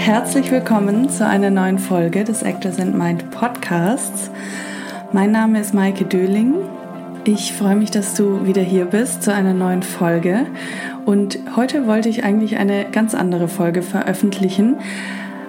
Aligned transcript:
herzlich 0.00 0.50
willkommen 0.50 1.10
zu 1.10 1.26
einer 1.26 1.50
neuen 1.50 1.78
Folge 1.78 2.24
des 2.24 2.42
Actors 2.42 2.80
and 2.80 2.96
Mind 2.96 3.30
Podcasts. 3.30 4.30
Mein 5.12 5.30
Name 5.30 5.60
ist 5.60 5.74
Maike 5.74 6.06
Döling. 6.06 6.54
Ich 7.24 7.52
freue 7.52 7.76
mich, 7.76 7.90
dass 7.90 8.14
du 8.14 8.46
wieder 8.46 8.62
hier 8.62 8.86
bist 8.86 9.22
zu 9.22 9.34
einer 9.34 9.52
neuen 9.52 9.82
Folge. 9.82 10.46
Und 11.04 11.38
heute 11.54 11.86
wollte 11.86 12.08
ich 12.08 12.24
eigentlich 12.24 12.56
eine 12.56 12.86
ganz 12.90 13.14
andere 13.14 13.46
Folge 13.46 13.82
veröffentlichen, 13.82 14.76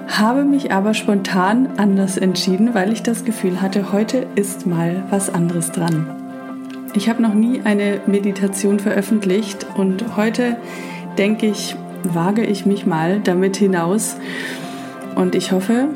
habe 0.09 0.43
mich 0.43 0.73
aber 0.73 0.95
spontan 0.95 1.69
anders 1.77 2.17
entschieden, 2.17 2.73
weil 2.73 2.91
ich 2.91 3.03
das 3.03 3.23
Gefühl 3.23 3.61
hatte, 3.61 3.93
heute 3.93 4.27
ist 4.35 4.67
mal 4.67 5.01
was 5.09 5.33
anderes 5.33 5.71
dran. 5.71 6.07
Ich 6.93 7.07
habe 7.07 7.21
noch 7.21 7.33
nie 7.33 7.61
eine 7.63 8.01
Meditation 8.05 8.81
veröffentlicht 8.81 9.65
und 9.77 10.17
heute 10.17 10.57
denke 11.17 11.45
ich, 11.45 11.77
wage 12.03 12.43
ich 12.43 12.65
mich 12.65 12.85
mal 12.85 13.19
damit 13.23 13.57
hinaus 13.57 14.15
und 15.15 15.35
ich 15.35 15.51
hoffe, 15.51 15.87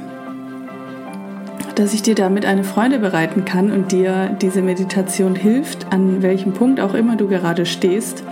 dass 1.76 1.94
ich 1.94 2.02
dir 2.02 2.16
damit 2.16 2.46
eine 2.46 2.64
Freude 2.64 3.00
bereiten 3.00 3.46
kann 3.46 3.72
und 3.72 3.92
dir 3.92 4.36
diese 4.42 4.62
Meditation 4.62 5.36
hilft, 5.36 5.92
an 5.92 6.22
welchem 6.22 6.54
Punkt 6.54 6.80
auch 6.80 6.94
immer 6.94 7.16
du 7.16 7.28
gerade 7.28 7.66
stehst. 7.66 8.24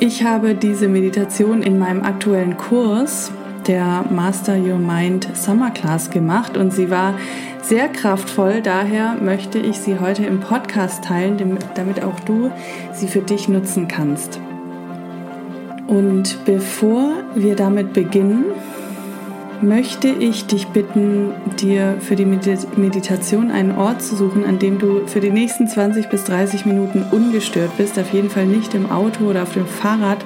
Ich 0.00 0.24
habe 0.24 0.54
diese 0.54 0.88
Meditation 0.88 1.62
in 1.62 1.78
meinem 1.78 2.02
aktuellen 2.02 2.56
Kurs, 2.56 3.30
der 3.66 4.04
Master 4.10 4.56
Your 4.56 4.78
Mind 4.78 5.28
Summer 5.34 5.70
Class, 5.70 6.10
gemacht 6.10 6.56
und 6.56 6.72
sie 6.72 6.90
war 6.90 7.14
sehr 7.62 7.88
kraftvoll. 7.88 8.60
Daher 8.62 9.14
möchte 9.14 9.58
ich 9.58 9.78
sie 9.78 10.00
heute 10.00 10.24
im 10.24 10.40
Podcast 10.40 11.04
teilen, 11.04 11.36
damit 11.76 12.02
auch 12.02 12.18
du 12.20 12.50
sie 12.92 13.06
für 13.06 13.20
dich 13.20 13.48
nutzen 13.48 13.86
kannst. 13.86 14.40
Und 15.86 16.44
bevor 16.44 17.12
wir 17.34 17.56
damit 17.56 17.92
beginnen, 17.92 18.44
möchte 19.62 20.08
ich 20.08 20.46
dich 20.46 20.66
bitten, 20.68 21.30
dir 21.60 21.96
für 22.00 22.16
die 22.16 22.24
Meditation 22.24 23.50
einen 23.50 23.72
Ort 23.72 24.02
zu 24.02 24.16
suchen, 24.16 24.44
an 24.44 24.58
dem 24.58 24.78
du 24.78 25.06
für 25.06 25.20
die 25.20 25.30
nächsten 25.30 25.68
20 25.68 26.08
bis 26.08 26.24
30 26.24 26.66
Minuten 26.66 27.04
ungestört 27.10 27.76
bist. 27.76 27.98
Auf 27.98 28.12
jeden 28.12 28.30
Fall 28.30 28.46
nicht 28.46 28.74
im 28.74 28.90
Auto 28.90 29.24
oder 29.24 29.42
auf 29.42 29.52
dem 29.52 29.66
Fahrrad. 29.66 30.24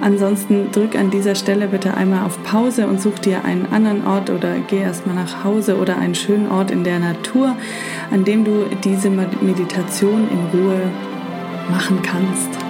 Ansonsten 0.00 0.70
drück 0.72 0.96
an 0.96 1.10
dieser 1.10 1.34
Stelle 1.34 1.68
bitte 1.68 1.94
einmal 1.94 2.26
auf 2.26 2.42
Pause 2.42 2.86
und 2.86 3.00
such 3.00 3.18
dir 3.20 3.44
einen 3.44 3.66
anderen 3.72 4.06
Ort 4.06 4.28
oder 4.28 4.56
geh 4.68 4.80
erstmal 4.80 5.14
nach 5.14 5.44
Hause 5.44 5.76
oder 5.76 5.98
einen 5.98 6.14
schönen 6.14 6.50
Ort 6.50 6.70
in 6.70 6.84
der 6.84 6.98
Natur, 6.98 7.56
an 8.10 8.24
dem 8.24 8.44
du 8.44 8.64
diese 8.82 9.08
Meditation 9.10 10.28
in 10.30 10.58
Ruhe 10.58 10.80
machen 11.70 12.00
kannst. 12.02 12.63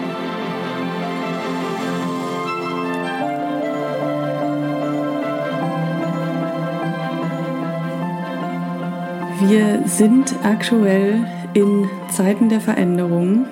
Wir 9.49 9.83
sind 9.87 10.35
aktuell 10.43 11.27
in 11.53 11.89
Zeiten 12.11 12.49
der 12.49 12.61
Veränderung 12.61 13.45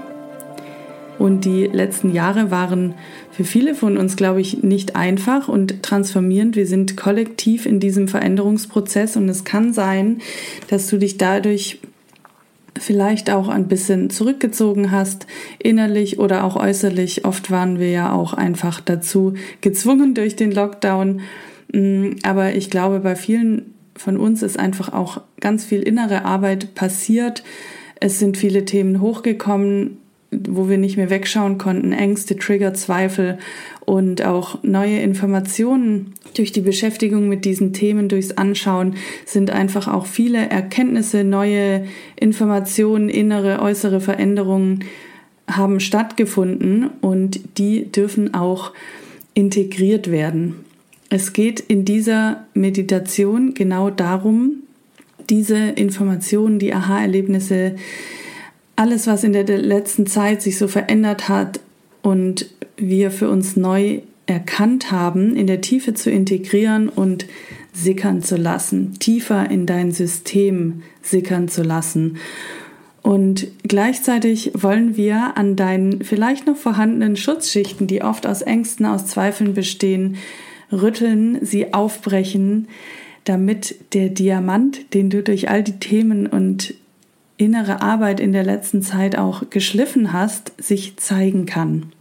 und 1.19 1.45
die 1.45 1.67
letzten 1.67 2.13
Jahre 2.13 2.51
waren 2.51 2.95
für 3.31 3.45
viele 3.45 3.75
von 3.75 3.99
uns, 3.99 4.17
glaube 4.17 4.41
ich, 4.41 4.63
nicht 4.63 4.97
einfach 4.97 5.49
und 5.49 5.83
transformierend. 5.83 6.57
Wir 6.57 6.67
sind 6.67 6.97
kollektiv 6.97 7.67
in 7.67 7.79
diesem 7.79 8.09
Veränderungsprozess 8.09 9.17
und 9.17 9.29
es 9.29 9.45
kann 9.45 9.75
sein, 9.75 10.23
dass 10.69 10.89
du 10.89 10.97
dich 10.97 11.19
dadurch 11.19 11.79
vielleicht 12.79 13.31
auch 13.31 13.49
ein 13.49 13.69
bisschen 13.69 14.09
zurückgezogen 14.09 14.93
hast, 14.93 15.27
innerlich 15.59 16.19
oder 16.19 16.45
auch 16.45 16.57
äußerlich. 16.57 17.27
Oft 17.27 17.51
waren 17.51 17.79
wir 17.79 17.91
ja 17.91 18.13
auch 18.13 18.33
einfach 18.33 18.81
dazu 18.81 19.35
gezwungen 19.61 20.15
durch 20.15 20.37
den 20.37 20.53
Lockdown. 20.53 21.21
Mm, 21.71 22.13
aber 22.23 22.55
ich 22.55 22.71
glaube, 22.71 23.01
bei 23.01 23.15
vielen 23.15 23.73
von 23.97 24.17
uns 24.17 24.43
ist 24.43 24.59
einfach 24.59 24.93
auch 24.93 25.21
ganz 25.41 25.65
viel 25.65 25.83
innere 25.83 26.25
Arbeit 26.25 26.75
passiert. 26.75 27.43
Es 28.01 28.19
sind 28.19 28.37
viele 28.37 28.65
Themen 28.65 29.01
hochgekommen, 29.01 29.99
wo 30.33 30.69
wir 30.69 30.79
nicht 30.79 30.97
mehr 30.97 31.11
wegschauen 31.11 31.59
konnten, 31.59 31.93
Ängste, 31.93 32.37
Trigger, 32.37 32.73
Zweifel 32.73 33.39
und 33.85 34.25
auch 34.25 34.63
neue 34.63 35.01
Informationen 35.01 36.15
durch 36.35 36.53
die 36.53 36.63
Beschäftigung 36.63 37.29
mit 37.29 37.45
diesen 37.45 37.75
Themen, 37.75 38.09
durchs 38.09 38.33
Anschauen 38.33 38.95
sind 39.27 39.51
einfach 39.51 39.89
auch 39.89 40.07
viele 40.07 40.49
Erkenntnisse, 40.49 41.25
neue 41.25 41.85
Informationen, 42.19 43.11
innere, 43.11 43.61
äußere 43.61 44.01
Veränderungen 44.01 44.85
haben 45.47 45.81
stattgefunden 45.81 46.89
und 47.01 47.59
die 47.59 47.93
dürfen 47.93 48.33
auch 48.33 48.73
integriert 49.35 50.11
werden. 50.11 50.65
Es 51.15 51.35
geht 51.35 51.61
in 51.61 51.85
dieser 51.85 52.47
Meditation 52.55 53.53
genau 53.53 53.91
darum, 53.91 54.63
diese 55.29 55.59
Informationen, 55.59 56.59
die 56.59 56.73
Aha-Erlebnisse, 56.73 57.77
alles, 58.77 59.07
was 59.07 59.23
in 59.23 59.35
der 59.35 59.45
letzten 59.45 60.07
Zeit 60.07 60.41
sich 60.41 60.57
so 60.57 60.69
verändert 60.69 61.29
hat 61.29 61.61
und 62.01 62.47
wir 62.79 63.11
für 63.11 63.29
uns 63.29 63.57
neu 63.57 64.01
erkannt 64.25 64.91
haben, 64.91 65.37
in 65.37 65.47
der 65.47 65.61
Tiefe 65.61 65.93
zu 65.93 66.11
integrieren 66.11 66.89
und 66.89 67.27
sickern 67.75 68.23
zu 68.23 68.39
lassen, 68.39 68.99
tiefer 68.99 69.51
in 69.51 69.67
dein 69.67 69.93
System 69.93 70.83
sickern 71.03 71.49
zu 71.49 71.63
lassen. 71.63 72.17
Und 73.03 73.49
gleichzeitig 73.65 74.53
wollen 74.55 74.97
wir 74.97 75.37
an 75.37 75.57
deinen 75.57 76.05
vielleicht 76.05 76.47
noch 76.47 76.57
vorhandenen 76.57 77.17
Schutzschichten, 77.17 77.87
die 77.87 78.01
oft 78.01 78.27
aus 78.27 78.41
Ängsten, 78.41 78.87
aus 78.87 79.09
Zweifeln 79.09 79.53
bestehen, 79.53 80.17
rütteln, 80.73 81.39
sie 81.45 81.75
aufbrechen, 81.75 82.69
damit 83.25 83.77
der 83.95 84.09
Diamant, 84.09 84.95
den 84.95 85.11
du 85.11 85.23
durch 85.23 85.49
all 85.49 85.63
die 85.63 85.79
Themen 85.79 86.27
und 86.27 86.75
innere 87.37 87.83
Arbeit 87.83 88.21
in 88.21 88.33
der 88.33 88.45
letzten 88.45 88.83
Zeit 88.83 89.17
auch 89.17 89.51
geschliffen 89.51 90.13
hast, 90.13 90.53
sich 90.63 90.97
zeigen 90.97 91.47
kann. 91.47 91.93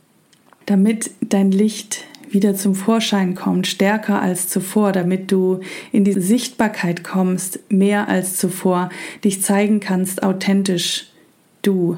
Damit 0.65 1.11
dein 1.21 1.51
Licht 1.51 2.05
wieder 2.29 2.55
zum 2.55 2.75
Vorschein 2.75 3.35
kommt, 3.35 3.67
stärker 3.67 4.21
als 4.21 4.47
zuvor, 4.47 4.91
damit 4.91 5.31
du 5.31 5.59
in 5.91 6.03
die 6.03 6.13
Sichtbarkeit 6.13 7.03
kommst, 7.03 7.59
mehr 7.69 8.07
als 8.07 8.37
zuvor, 8.37 8.89
dich 9.23 9.41
zeigen 9.41 9.79
kannst, 9.79 10.23
authentisch 10.23 11.07
du 11.61 11.97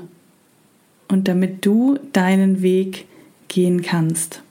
und 1.08 1.28
damit 1.28 1.66
du 1.66 2.00
deinen 2.14 2.62
Weg 2.62 3.06
gehen 3.48 3.82
kannst. 3.84 4.42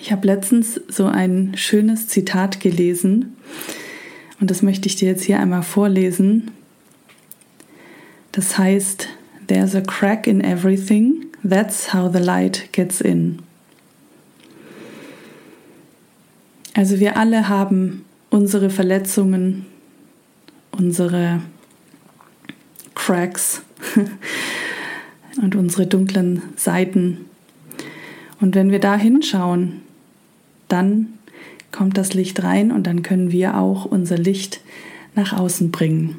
Ich 0.00 0.12
habe 0.12 0.26
letztens 0.26 0.80
so 0.88 1.06
ein 1.06 1.52
schönes 1.56 2.08
Zitat 2.08 2.60
gelesen 2.60 3.36
und 4.40 4.50
das 4.50 4.62
möchte 4.62 4.88
ich 4.88 4.96
dir 4.96 5.08
jetzt 5.08 5.24
hier 5.24 5.38
einmal 5.38 5.62
vorlesen. 5.62 6.50
Das 8.32 8.58
heißt, 8.58 9.08
There's 9.48 9.74
a 9.74 9.82
crack 9.82 10.26
in 10.26 10.40
everything, 10.40 11.26
that's 11.42 11.92
how 11.92 12.08
the 12.08 12.20
light 12.20 12.72
gets 12.72 13.00
in. 13.00 13.40
Also 16.74 17.00
wir 17.00 17.16
alle 17.16 17.48
haben 17.48 18.04
unsere 18.30 18.70
Verletzungen, 18.70 19.66
unsere 20.70 21.42
Cracks 22.94 23.62
und 25.42 25.54
unsere 25.54 25.86
dunklen 25.86 26.42
Seiten. 26.56 27.26
Und 28.42 28.56
wenn 28.56 28.72
wir 28.72 28.80
da 28.80 28.96
hinschauen, 28.96 29.82
dann 30.66 31.14
kommt 31.70 31.96
das 31.96 32.12
Licht 32.12 32.42
rein 32.42 32.72
und 32.72 32.88
dann 32.88 33.02
können 33.02 33.30
wir 33.30 33.56
auch 33.56 33.84
unser 33.84 34.18
Licht 34.18 34.60
nach 35.14 35.32
außen 35.32 35.70
bringen. 35.70 36.18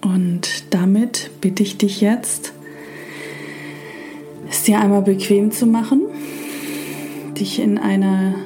Und 0.00 0.72
damit 0.72 1.32
bitte 1.40 1.64
ich 1.64 1.76
dich 1.76 2.00
jetzt, 2.00 2.52
es 4.48 4.62
dir 4.62 4.78
einmal 4.80 5.02
bequem 5.02 5.50
zu 5.50 5.66
machen, 5.66 6.02
dich 7.36 7.58
in 7.58 7.76
einer 7.76 8.36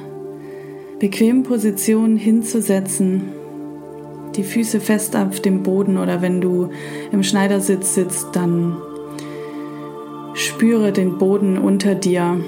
bequemen 0.97 1.43
Position 1.43 2.17
hinzusetzen, 2.17 3.21
die 4.35 4.43
Füße 4.43 4.79
fest 4.79 5.15
auf 5.15 5.41
dem 5.41 5.61
Boden 5.61 5.99
oder 5.99 6.23
wenn 6.23 6.41
du 6.41 6.71
im 7.11 7.21
Schneidersitz 7.21 7.93
sitzt, 7.93 8.29
dann 8.33 8.77
spüre 10.59 10.91
den 10.91 11.17
Boden 11.17 11.57
unter 11.57 11.95
dir 11.95 12.43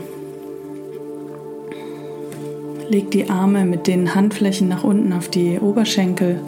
Leg 2.90 3.10
die 3.12 3.30
Arme 3.30 3.64
mit 3.64 3.88
den 3.88 4.14
Handflächen 4.14 4.68
nach 4.68 4.84
unten 4.84 5.14
auf 5.14 5.30
die 5.30 5.60
Oberschenkel 5.60 6.42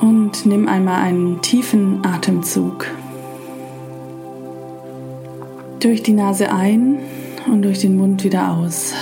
und 0.00 0.44
nimm 0.44 0.66
einmal 0.66 1.04
einen 1.04 1.40
tiefen 1.40 2.04
Atemzug. 2.04 2.86
Durch 5.78 6.02
die 6.02 6.12
Nase 6.12 6.50
ein 6.50 6.98
und 7.46 7.62
durch 7.62 7.78
den 7.78 7.96
Mund 7.96 8.24
wieder 8.24 8.50
aus. 8.50 8.92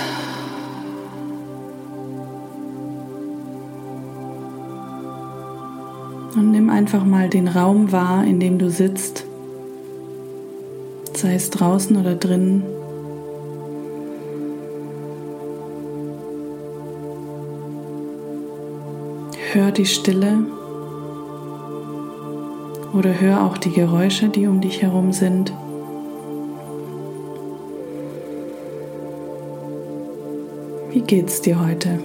Und 6.37 6.51
nimm 6.51 6.69
einfach 6.69 7.07
mal 7.07 7.31
den 7.31 7.49
Raum 7.49 7.91
wahr, 7.91 8.23
in 8.27 8.39
dem 8.39 8.59
du 8.59 8.69
sitzt, 8.69 9.30
sei 11.21 11.35
es 11.35 11.51
draußen 11.51 11.97
oder 11.97 12.15
drinnen. 12.15 12.65
Hör 19.53 19.71
die 19.71 19.85
Stille 19.85 20.39
oder 22.95 23.21
hör 23.21 23.45
auch 23.45 23.59
die 23.59 23.73
Geräusche, 23.73 24.29
die 24.29 24.47
um 24.47 24.61
dich 24.61 24.81
herum 24.81 25.13
sind. 25.13 25.53
Wie 30.91 31.03
geht's 31.03 31.43
dir 31.43 31.61
heute? 31.61 31.99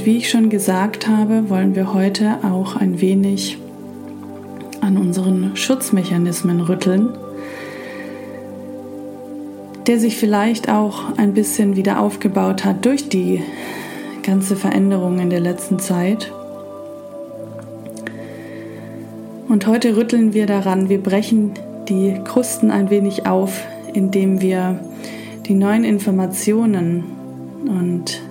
Und 0.00 0.06
wie 0.06 0.16
ich 0.16 0.30
schon 0.30 0.48
gesagt 0.48 1.08
habe, 1.08 1.50
wollen 1.50 1.74
wir 1.74 1.92
heute 1.92 2.38
auch 2.42 2.74
ein 2.74 3.02
wenig 3.02 3.58
an 4.80 4.96
unseren 4.96 5.54
Schutzmechanismen 5.54 6.62
rütteln, 6.62 7.10
der 9.86 10.00
sich 10.00 10.16
vielleicht 10.16 10.70
auch 10.70 11.18
ein 11.18 11.34
bisschen 11.34 11.76
wieder 11.76 12.00
aufgebaut 12.00 12.64
hat 12.64 12.86
durch 12.86 13.10
die 13.10 13.42
ganze 14.22 14.56
Veränderung 14.56 15.18
in 15.18 15.28
der 15.28 15.40
letzten 15.40 15.78
Zeit. 15.78 16.32
Und 19.48 19.66
heute 19.66 19.98
rütteln 19.98 20.32
wir 20.32 20.46
daran, 20.46 20.88
wir 20.88 21.02
brechen 21.02 21.52
die 21.90 22.18
Krusten 22.24 22.70
ein 22.70 22.88
wenig 22.88 23.26
auf, 23.26 23.66
indem 23.92 24.40
wir 24.40 24.80
die 25.46 25.54
neuen 25.54 25.84
Informationen 25.84 27.04
und 27.66 28.22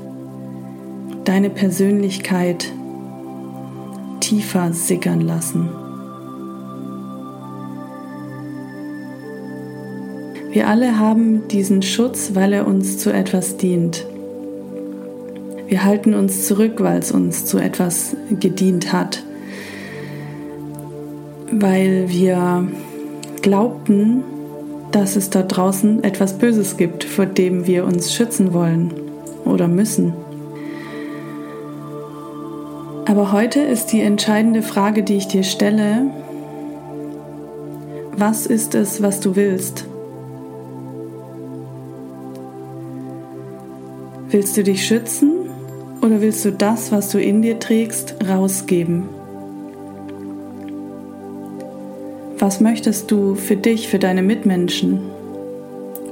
deine 1.30 1.52
Persönlichkeit 1.52 2.72
tiefer 4.20 4.74
sickern 4.74 5.22
lassen. 5.22 5.70
Wir 10.52 10.68
alle 10.68 10.98
haben 10.98 11.48
diesen 11.48 11.84
Schutz, 11.84 12.32
weil 12.34 12.52
er 12.52 12.66
uns 12.66 12.98
zu 12.98 13.14
etwas 13.14 13.58
dient. 13.58 14.08
Wir 15.68 15.84
halten 15.84 16.16
uns 16.16 16.48
zurück, 16.48 16.78
weil 16.80 16.98
es 16.98 17.12
uns 17.12 17.46
zu 17.46 17.60
etwas 17.60 18.16
gedient 18.40 18.92
hat. 18.92 19.22
Weil 21.52 22.10
wir 22.10 22.68
glaubten, 23.44 24.24
dass 24.92 25.16
es 25.16 25.30
dort 25.30 25.56
draußen 25.56 26.04
etwas 26.04 26.40
Böses 26.40 26.76
gibt, 26.76 27.04
vor 27.04 27.28
dem 27.28 27.68
wir 27.68 27.86
uns 27.86 28.16
schützen 28.16 28.52
wollen 28.52 28.92
oder 29.46 29.68
müssen. 29.68 30.14
Aber 33.10 33.32
heute 33.32 33.62
ist 33.62 33.88
die 33.88 34.02
entscheidende 34.02 34.62
Frage, 34.62 35.02
die 35.02 35.16
ich 35.16 35.28
dir 35.28 35.42
stelle, 35.42 36.12
was 38.16 38.46
ist 38.46 38.76
es, 38.76 39.02
was 39.02 39.20
du 39.20 39.36
willst? 39.36 39.86
Willst 44.30 44.56
du 44.56 44.62
dich 44.62 44.86
schützen 44.86 45.32
oder 46.04 46.22
willst 46.22 46.46
du 46.46 46.52
das, 46.52 46.92
was 46.92 47.10
du 47.10 47.20
in 47.20 47.42
dir 47.42 47.58
trägst, 47.58 48.16
rausgeben? 48.30 49.10
Was 52.38 52.62
möchtest 52.62 53.10
du 53.10 53.34
für 53.34 53.56
dich, 53.56 53.88
für 53.88 53.98
deine 53.98 54.22
Mitmenschen 54.22 55.00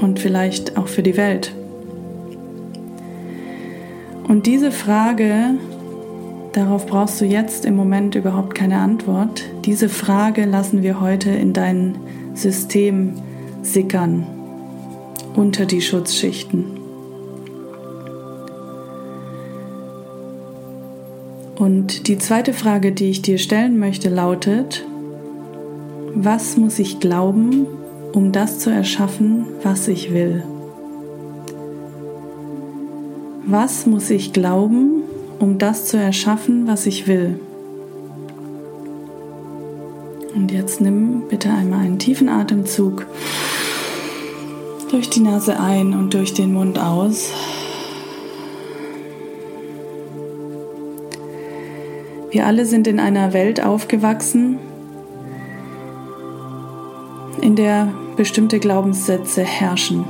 und 0.02 0.20
vielleicht 0.20 0.78
auch 0.78 0.88
für 0.88 1.04
die 1.04 1.16
Welt? 1.16 1.54
Und 4.28 4.48
diese 4.48 4.72
Frage 4.72 5.60
Darauf 6.58 6.88
brauchst 6.88 7.22
du 7.22 7.26
jetzt 7.26 7.66
im 7.66 7.76
Moment 7.76 8.16
überhaupt 8.16 8.56
keine 8.56 8.80
Antwort. 8.80 9.44
Diese 9.66 9.90
Frage 9.90 10.46
lassen 10.46 10.82
wir 10.82 11.00
heute 11.00 11.30
in 11.30 11.54
dein 11.54 12.00
System 12.34 13.14
sickern, 13.62 14.26
unter 15.36 15.68
die 15.68 15.82
Schutzschichten. 15.82 16.66
Und 21.58 22.08
die 22.08 22.18
zweite 22.18 22.54
Frage, 22.54 22.92
die 22.92 23.12
ich 23.12 23.22
dir 23.22 23.38
stellen 23.38 23.78
möchte, 23.78 24.10
lautet, 24.10 24.84
was 26.16 26.58
muss 26.58 26.80
ich 26.80 27.00
glauben, 27.00 27.68
um 28.14 28.32
das 28.32 28.58
zu 28.58 28.72
erschaffen, 28.72 29.46
was 29.62 29.88
ich 29.88 30.12
will? 30.12 30.42
Was 33.46 33.86
muss 33.86 34.10
ich 34.10 34.34
glauben, 34.34 34.97
um 35.40 35.58
das 35.58 35.86
zu 35.86 35.98
erschaffen, 35.98 36.68
was 36.68 36.86
ich 36.86 37.08
will. 37.08 37.40
Und 40.36 40.52
jetzt 40.52 40.82
nimm 40.82 41.24
bitte 41.30 41.50
einmal 41.50 41.80
einen 41.80 42.00
tiefen 42.00 42.30
Atemzug 42.30 43.06
durch 44.92 45.10
die 45.10 45.20
Nase 45.20 45.60
ein 45.60 45.94
und 45.94 46.14
durch 46.14 46.34
den 46.34 46.54
Mund 46.54 46.80
aus. 46.80 47.32
Wir 52.30 52.46
alle 52.46 52.66
sind 52.66 52.88
in 52.88 53.00
einer 53.00 53.34
Welt 53.34 53.64
aufgewachsen, 53.64 54.60
in 57.42 57.56
der 57.56 57.92
bestimmte 58.16 58.60
Glaubenssätze 58.60 59.44
herrschen. 59.44 60.06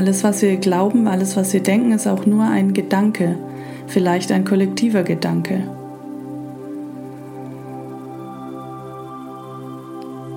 Alles, 0.00 0.24
was 0.24 0.40
wir 0.40 0.56
glauben, 0.56 1.08
alles, 1.08 1.36
was 1.36 1.52
wir 1.52 1.60
denken, 1.60 1.92
ist 1.92 2.06
auch 2.06 2.24
nur 2.24 2.44
ein 2.44 2.72
Gedanke, 2.72 3.36
vielleicht 3.86 4.32
ein 4.32 4.46
kollektiver 4.46 5.02
Gedanke. 5.02 5.62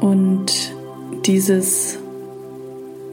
Und 0.01 0.47
dieses 1.25 1.97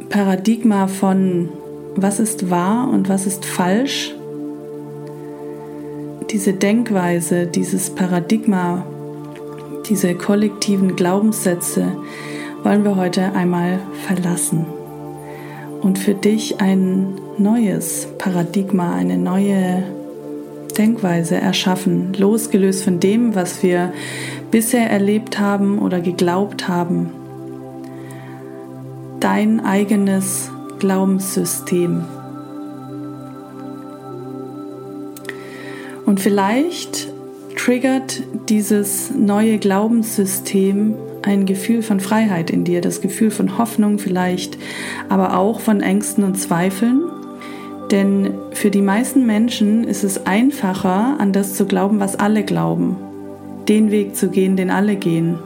Paradigma 0.08 0.88
von 0.88 1.50
was 1.94 2.18
ist 2.18 2.50
wahr 2.50 2.90
und 2.92 3.08
was 3.08 3.26
ist 3.26 3.44
falsch, 3.44 4.12
diese 6.32 6.52
Denkweise, 6.54 7.46
dieses 7.46 7.90
Paradigma, 7.90 8.84
diese 9.88 10.16
kollektiven 10.16 10.96
Glaubenssätze 10.96 11.92
wollen 12.64 12.82
wir 12.82 12.96
heute 12.96 13.34
einmal 13.34 13.78
verlassen 14.04 14.66
und 15.82 15.98
für 15.98 16.14
dich 16.14 16.60
ein 16.60 17.14
neues 17.38 18.08
Paradigma, 18.18 18.94
eine 18.94 19.16
neue 19.16 19.82
Denkweise 20.76 21.36
erschaffen, 21.36 22.12
losgelöst 22.14 22.84
von 22.84 23.00
dem, 23.00 23.34
was 23.34 23.62
wir 23.62 23.92
bisher 24.50 24.90
erlebt 24.90 25.38
haben 25.38 25.78
oder 25.78 26.00
geglaubt 26.00 26.68
haben. 26.68 27.10
Dein 29.20 29.64
eigenes 29.64 30.50
Glaubenssystem. 30.78 32.04
Und 36.06 36.20
vielleicht 36.20 37.09
triggert 37.70 38.20
dieses 38.48 39.12
neue 39.14 39.58
Glaubenssystem 39.58 40.96
ein 41.22 41.46
Gefühl 41.46 41.82
von 41.82 42.00
Freiheit 42.00 42.50
in 42.50 42.64
dir, 42.64 42.80
das 42.80 43.00
Gefühl 43.00 43.30
von 43.30 43.58
Hoffnung 43.58 44.00
vielleicht, 44.00 44.58
aber 45.08 45.38
auch 45.38 45.60
von 45.60 45.80
Ängsten 45.80 46.24
und 46.24 46.34
Zweifeln. 46.34 47.04
Denn 47.92 48.34
für 48.50 48.72
die 48.72 48.82
meisten 48.82 49.24
Menschen 49.24 49.84
ist 49.84 50.02
es 50.02 50.26
einfacher, 50.26 51.14
an 51.20 51.32
das 51.32 51.54
zu 51.54 51.64
glauben, 51.64 52.00
was 52.00 52.16
alle 52.16 52.42
glauben, 52.42 52.96
den 53.68 53.92
Weg 53.92 54.16
zu 54.16 54.30
gehen, 54.30 54.56
den 54.56 54.70
alle 54.70 54.96
gehen. 54.96 55.38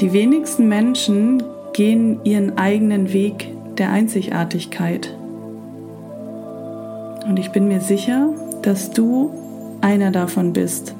Die 0.00 0.12
wenigsten 0.12 0.68
Menschen 0.68 1.42
gehen 1.72 2.20
ihren 2.24 2.58
eigenen 2.58 3.14
Weg 3.14 3.48
der 3.78 3.90
Einzigartigkeit. 3.92 5.16
Und 7.26 7.38
ich 7.38 7.50
bin 7.50 7.66
mir 7.66 7.80
sicher, 7.80 8.28
dass 8.60 8.90
du 8.90 9.30
einer 9.80 10.10
davon 10.10 10.52
bist. 10.52 10.94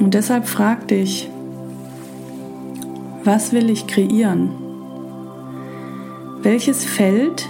Und 0.00 0.14
deshalb 0.14 0.48
frag 0.48 0.88
dich, 0.88 1.28
was 3.22 3.52
will 3.52 3.68
ich 3.68 3.86
kreieren? 3.86 4.48
Welches 6.42 6.86
Feld, 6.86 7.46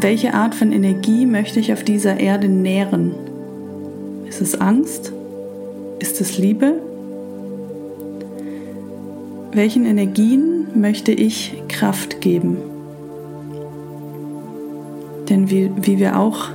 welche 0.00 0.34
Art 0.34 0.56
von 0.56 0.72
Energie 0.72 1.24
möchte 1.24 1.60
ich 1.60 1.72
auf 1.72 1.84
dieser 1.84 2.18
Erde 2.18 2.48
nähren? 2.48 3.14
Ist 4.26 4.40
es 4.40 4.60
Angst? 4.60 5.12
Ist 6.00 6.20
es 6.20 6.36
Liebe? 6.36 6.80
Welchen 9.52 9.86
Energien 9.86 10.66
möchte 10.74 11.12
ich 11.12 11.62
Kraft 11.68 12.20
geben? 12.20 12.56
Denn 15.28 15.48
wie, 15.48 15.70
wie 15.76 16.00
wir 16.00 16.18
auch 16.18 16.48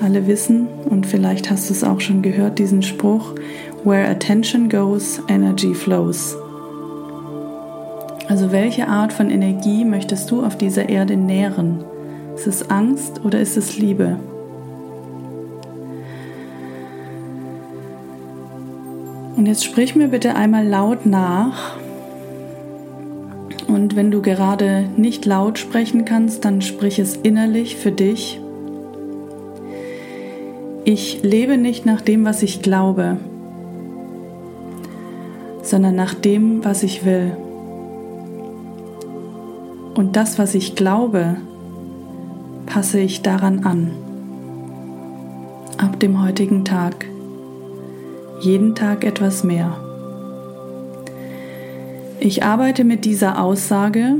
alle 0.00 0.28
wissen, 0.28 0.68
und 0.88 1.06
vielleicht 1.06 1.50
hast 1.50 1.68
du 1.68 1.74
es 1.74 1.82
auch 1.82 2.00
schon 2.00 2.22
gehört, 2.22 2.60
diesen 2.60 2.82
Spruch, 2.82 3.34
Where 3.84 4.10
attention 4.10 4.68
goes, 4.68 5.20
energy 5.28 5.74
flows. 5.74 6.36
Also 8.28 8.52
welche 8.52 8.88
Art 8.88 9.12
von 9.12 9.30
Energie 9.30 9.84
möchtest 9.84 10.30
du 10.30 10.44
auf 10.44 10.58
dieser 10.58 10.88
Erde 10.88 11.16
nähren? 11.16 11.84
Ist 12.34 12.46
es 12.46 12.70
Angst 12.70 13.24
oder 13.24 13.40
ist 13.40 13.56
es 13.56 13.78
Liebe? 13.78 14.18
Und 19.36 19.46
jetzt 19.46 19.64
sprich 19.64 19.94
mir 19.94 20.08
bitte 20.08 20.34
einmal 20.34 20.66
laut 20.66 21.06
nach. 21.06 21.76
Und 23.68 23.94
wenn 23.94 24.10
du 24.10 24.20
gerade 24.20 24.88
nicht 24.96 25.24
laut 25.24 25.58
sprechen 25.58 26.04
kannst, 26.04 26.44
dann 26.44 26.60
sprich 26.60 26.98
es 26.98 27.16
innerlich 27.16 27.76
für 27.76 27.92
dich. 27.92 28.40
Ich 30.84 31.22
lebe 31.22 31.56
nicht 31.56 31.86
nach 31.86 32.00
dem, 32.00 32.24
was 32.24 32.42
ich 32.42 32.62
glaube, 32.62 33.18
sondern 35.68 35.94
nach 35.94 36.14
dem, 36.14 36.64
was 36.64 36.82
ich 36.82 37.04
will. 37.04 37.36
Und 39.94 40.16
das, 40.16 40.38
was 40.38 40.54
ich 40.54 40.76
glaube, 40.76 41.36
passe 42.66 43.00
ich 43.00 43.22
daran 43.22 43.64
an. 43.64 43.90
Ab 45.76 46.00
dem 46.00 46.22
heutigen 46.22 46.64
Tag 46.64 47.06
jeden 48.40 48.74
Tag 48.74 49.04
etwas 49.04 49.44
mehr. 49.44 49.76
Ich 52.20 52.44
arbeite 52.44 52.84
mit 52.84 53.04
dieser 53.04 53.42
Aussage, 53.42 54.16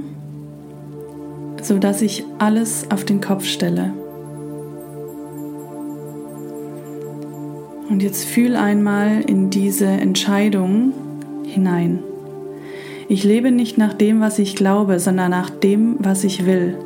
sodass 1.62 2.02
ich 2.02 2.24
alles 2.38 2.90
auf 2.90 3.04
den 3.04 3.20
Kopf 3.20 3.44
stelle. 3.44 3.92
Und 7.88 8.02
jetzt 8.02 8.24
fühl 8.24 8.54
einmal 8.54 9.22
in 9.22 9.50
diese 9.50 9.86
Entscheidung 9.86 10.92
hinein. 11.48 12.00
Ich 13.08 13.24
lebe 13.24 13.50
nicht 13.50 13.78
nach 13.78 13.94
dem, 13.94 14.20
was 14.20 14.38
ich 14.38 14.54
glaube, 14.54 15.00
sondern 15.00 15.30
nach 15.30 15.50
dem, 15.50 15.96
was 15.98 16.24
ich 16.24 16.44
will. 16.44 16.76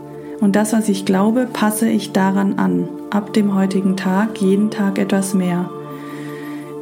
Und 0.41 0.57
das, 0.57 0.73
was 0.73 0.89
ich 0.89 1.05
glaube, 1.05 1.49
passe 1.53 1.89
ich 1.89 2.13
daran 2.13 2.59
an. 2.59 2.89
Ab 3.11 3.33
dem 3.33 3.55
heutigen 3.55 3.97
Tag 3.97 4.41
jeden 4.41 4.71
Tag 4.71 4.99
etwas 4.99 5.35
mehr. 5.35 5.69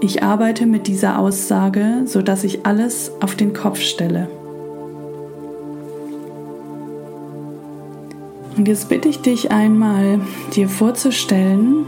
Ich 0.03 0.23
arbeite 0.23 0.67
mit 0.67 0.87
dieser 0.87 1.19
Aussage, 1.19 2.03
sodass 2.07 2.45
ich 2.45 2.65
alles 2.65 3.13
auf 3.21 3.35
den 3.35 3.53
Kopf 3.53 3.81
stelle. 3.81 4.29
Und 8.57 8.69
jetzt 8.69 8.89
bitte 8.91 9.09
ich 9.09 9.21
dich 9.21 9.51
einmal, 9.51 10.21
dir 10.55 10.69
vorzustellen, 10.69 11.87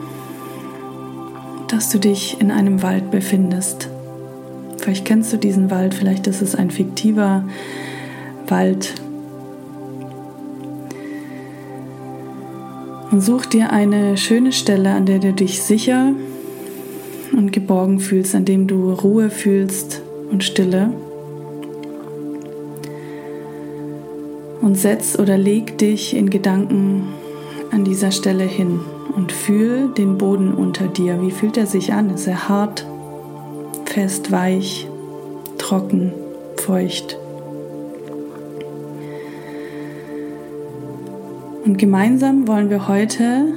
dass 1.68 1.90
du 1.90 1.98
dich 1.98 2.40
in 2.40 2.50
einem 2.50 2.82
Wald 2.82 3.10
befindest. 3.10 3.91
Vielleicht 4.82 5.04
kennst 5.04 5.32
du 5.32 5.36
diesen 5.36 5.70
Wald, 5.70 5.94
vielleicht 5.94 6.26
ist 6.26 6.42
es 6.42 6.56
ein 6.56 6.72
fiktiver 6.72 7.44
Wald. 8.48 8.92
Und 13.12 13.20
such 13.20 13.46
dir 13.46 13.70
eine 13.70 14.16
schöne 14.16 14.50
Stelle, 14.50 14.90
an 14.90 15.06
der 15.06 15.20
du 15.20 15.32
dich 15.32 15.62
sicher 15.62 16.12
und 17.32 17.52
geborgen 17.52 18.00
fühlst, 18.00 18.34
an 18.34 18.44
dem 18.44 18.66
du 18.66 18.92
Ruhe 18.92 19.30
fühlst 19.30 20.02
und 20.32 20.42
Stille. 20.42 20.92
Und 24.62 24.76
setz 24.76 25.16
oder 25.16 25.38
leg 25.38 25.78
dich 25.78 26.16
in 26.16 26.28
Gedanken 26.28 27.04
an 27.70 27.84
dieser 27.84 28.10
Stelle 28.10 28.44
hin 28.44 28.80
und 29.14 29.30
fühl 29.30 29.90
den 29.96 30.18
Boden 30.18 30.52
unter 30.52 30.88
dir. 30.88 31.22
Wie 31.22 31.30
fühlt 31.30 31.56
er 31.56 31.66
sich 31.66 31.92
an? 31.92 32.10
Ist 32.10 32.26
er 32.26 32.48
hart, 32.48 32.84
fest, 33.92 34.32
weich, 34.32 34.88
trocken, 35.58 36.14
feucht? 36.56 37.18
Und 41.66 41.76
gemeinsam 41.76 42.48
wollen 42.48 42.70
wir 42.70 42.88
heute 42.88 43.52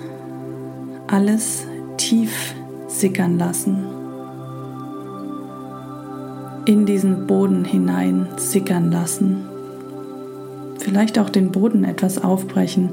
alles 1.08 1.66
tief 1.96 2.54
sickern 2.88 3.40
lassen. 3.40 3.78
In 6.66 6.86
diesen 6.86 7.28
Boden 7.28 7.64
hinein 7.64 8.28
sickern 8.36 8.92
lassen. 8.92 9.46
Vielleicht 10.80 11.18
auch 11.18 11.30
den 11.30 11.52
Boden 11.52 11.86
etwas 11.86 12.22
aufbrechen, 12.22 12.90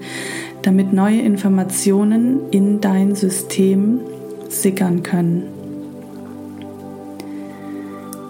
damit 0.63 0.93
neue 0.93 1.21
Informationen 1.21 2.51
in 2.53 2.81
dein 2.81 3.17
System 3.17 4.01
sickern 4.49 5.03
können. 5.03 5.62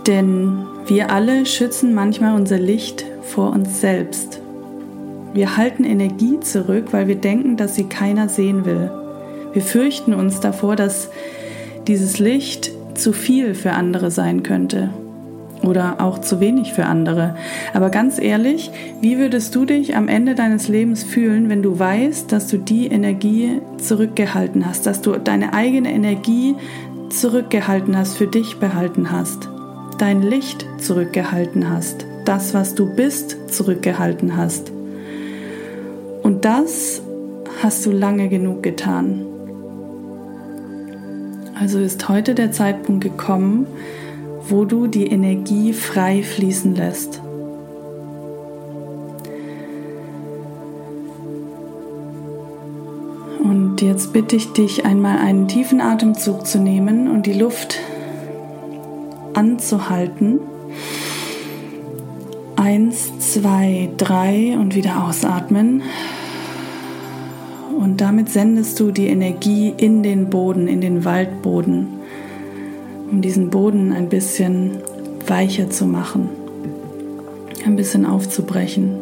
Denn 0.07 0.67
wir 0.87 1.11
alle 1.11 1.47
schützen 1.47 1.95
manchmal 1.95 2.35
unser 2.35 2.59
Licht 2.59 3.05
vor 3.23 3.53
uns 3.53 3.81
selbst. 3.81 4.41
Wir 5.33 5.57
halten 5.57 5.85
Energie 5.85 6.41
zurück, 6.41 6.89
weil 6.91 7.09
wir 7.09 7.15
denken, 7.15 7.57
dass 7.57 7.77
sie 7.77 7.85
keiner 7.85 8.29
sehen 8.29 8.65
will. 8.65 8.91
Wir 9.53 9.63
fürchten 9.63 10.13
uns 10.13 10.41
davor, 10.41 10.77
dass 10.77 11.09
dieses 11.87 12.19
Licht 12.19 12.71
zu 12.95 13.13
viel 13.13 13.55
für 13.55 13.73
andere 13.73 14.11
sein 14.11 14.43
könnte 14.43 14.91
oder 15.63 16.01
auch 16.01 16.21
zu 16.21 16.41
wenig 16.41 16.73
für 16.73 16.87
andere. 16.87 17.37
Aber 17.73 17.91
ganz 17.91 18.19
ehrlich, 18.19 18.71
wie 19.01 19.19
würdest 19.19 19.55
du 19.55 19.65
dich 19.65 19.97
am 19.97 20.09
Ende 20.09 20.35
deines 20.35 20.69
Lebens 20.69 21.05
fühlen, 21.05 21.49
wenn 21.49 21.63
du 21.63 21.79
weißt, 21.79 22.33
dass 22.33 22.49
du 22.49 22.59
die 22.59 22.87
Energie 22.89 23.61
zurückgehalten 23.79 24.67
hast, 24.67 24.87
dass 24.87 25.01
du 25.01 25.13
deine 25.13 25.55
eigene 25.55 25.93
Energie 25.93 26.57
zurückgehalten 27.11 27.97
hast, 27.97 28.17
für 28.17 28.27
dich 28.27 28.57
behalten 28.57 29.13
hast, 29.13 29.49
dein 29.99 30.23
Licht 30.23 30.67
zurückgehalten 30.79 31.71
hast, 31.71 32.07
das, 32.25 32.55
was 32.55 32.75
du 32.75 32.87
bist, 32.95 33.37
zurückgehalten 33.53 34.37
hast. 34.37 34.73
Und 36.23 36.45
das 36.45 37.03
hast 37.63 37.85
du 37.87 37.91
lange 37.93 38.29
genug 38.29 38.63
getan. 38.63 39.27
Also 41.59 41.79
ist 41.79 42.09
heute 42.09 42.35
der 42.35 42.53
Zeitpunkt 42.53 43.05
gekommen, 43.05 43.67
wo 44.49 44.65
du 44.65 44.87
die 44.87 45.07
Energie 45.07 45.73
frei 45.73 46.23
fließen 46.23 46.75
lässt. 46.75 47.21
Und 53.43 53.81
jetzt 53.81 54.13
bitte 54.13 54.37
ich 54.37 54.53
dich 54.53 54.85
einmal 54.85 55.19
einen 55.19 55.47
tiefen 55.49 55.81
Atemzug 55.81 56.47
zu 56.47 56.59
nehmen 56.59 57.09
und 57.09 57.27
die 57.27 57.33
Luft 57.33 57.79
anzuhalten. 59.35 60.41
Eins, 62.57 63.19
zwei, 63.19 63.91
drei 63.97 64.57
und 64.59 64.75
wieder 64.75 65.05
ausatmen. 65.05 65.83
Und 67.79 68.01
damit 68.01 68.31
sendest 68.31 68.79
du 68.79 68.93
die 68.93 69.09
Energie 69.09 69.75
in 69.77 70.03
den 70.03 70.31
Boden, 70.31 70.69
in 70.69 70.81
den 70.81 71.05
Waldboden, 71.05 71.89
um 73.11 73.21
diesen 73.21 73.51
Boden 73.51 73.93
ein 73.93 74.09
bisschen 74.09 74.79
weicher 75.27 75.69
zu 75.71 75.87
machen, 75.87 76.29
ein 77.67 77.77
bisschen 77.77 78.07
aufzubrechen. 78.07 78.99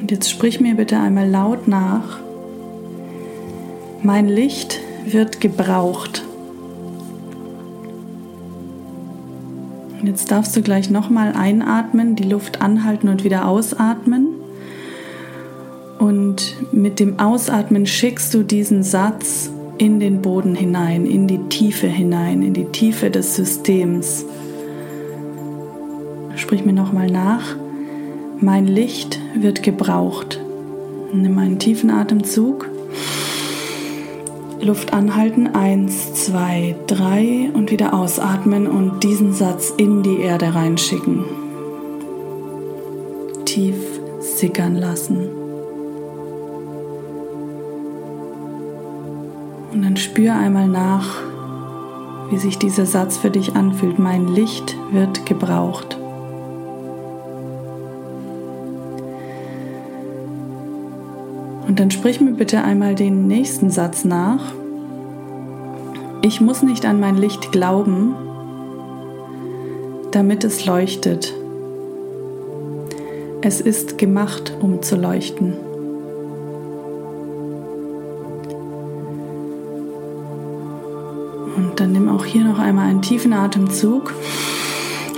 Und 0.00 0.10
jetzt 0.10 0.30
sprich 0.30 0.60
mir 0.60 0.74
bitte 0.74 0.98
einmal 0.98 1.28
laut 1.28 1.68
nach. 1.68 2.18
Mein 4.02 4.28
Licht 4.28 4.80
wird 5.06 5.40
gebraucht. 5.40 6.23
Jetzt 10.06 10.30
darfst 10.30 10.54
du 10.54 10.62
gleich 10.62 10.90
nochmal 10.90 11.32
einatmen, 11.32 12.14
die 12.16 12.24
Luft 12.24 12.60
anhalten 12.60 13.08
und 13.08 13.24
wieder 13.24 13.48
ausatmen. 13.48 14.28
Und 15.98 16.56
mit 16.72 17.00
dem 17.00 17.18
Ausatmen 17.18 17.86
schickst 17.86 18.34
du 18.34 18.42
diesen 18.42 18.82
Satz 18.82 19.50
in 19.78 20.00
den 20.00 20.22
Boden 20.22 20.54
hinein, 20.54 21.06
in 21.06 21.26
die 21.26 21.38
Tiefe 21.48 21.86
hinein, 21.86 22.42
in 22.42 22.54
die 22.54 22.66
Tiefe 22.66 23.10
des 23.10 23.36
Systems. 23.36 24.24
Sprich 26.36 26.64
mir 26.64 26.72
nochmal 26.72 27.10
nach. 27.10 27.56
Mein 28.40 28.66
Licht 28.66 29.18
wird 29.34 29.62
gebraucht. 29.62 30.40
Nimm 31.12 31.38
einen 31.38 31.58
tiefen 31.58 31.90
Atemzug. 31.90 32.68
Luft 34.64 34.92
anhalten. 34.92 35.48
Eins, 35.48 36.14
zwei, 36.14 36.74
drei 36.86 37.50
und 37.52 37.70
wieder 37.70 37.94
ausatmen 37.94 38.66
und 38.66 39.04
diesen 39.04 39.32
Satz 39.32 39.72
in 39.76 40.02
die 40.02 40.20
Erde 40.20 40.54
reinschicken. 40.54 41.24
Tief 43.44 43.76
sickern 44.20 44.76
lassen. 44.76 45.28
Und 49.72 49.82
dann 49.82 49.96
spür 49.96 50.34
einmal 50.34 50.68
nach, 50.68 51.20
wie 52.30 52.38
sich 52.38 52.58
dieser 52.58 52.86
Satz 52.86 53.16
für 53.16 53.30
dich 53.30 53.54
anfühlt. 53.54 53.98
Mein 53.98 54.28
Licht 54.28 54.76
wird 54.92 55.26
gebraucht. 55.26 55.98
Und 61.66 61.80
dann 61.80 61.90
sprich 61.90 62.20
mir 62.20 62.32
bitte 62.32 62.62
einmal 62.62 62.94
den 62.94 63.26
nächsten 63.26 63.70
Satz 63.70 64.04
nach. 64.04 64.52
Ich 66.22 66.40
muss 66.40 66.62
nicht 66.62 66.86
an 66.86 67.00
mein 67.00 67.16
Licht 67.16 67.52
glauben, 67.52 68.14
damit 70.10 70.44
es 70.44 70.64
leuchtet. 70.66 71.34
Es 73.42 73.60
ist 73.60 73.98
gemacht, 73.98 74.56
um 74.60 74.82
zu 74.82 74.96
leuchten. 74.96 75.54
Und 81.56 81.80
dann 81.80 81.92
nimm 81.92 82.08
auch 82.08 82.24
hier 82.24 82.44
noch 82.44 82.58
einmal 82.58 82.88
einen 82.88 83.02
tiefen 83.02 83.32
Atemzug. 83.32 84.14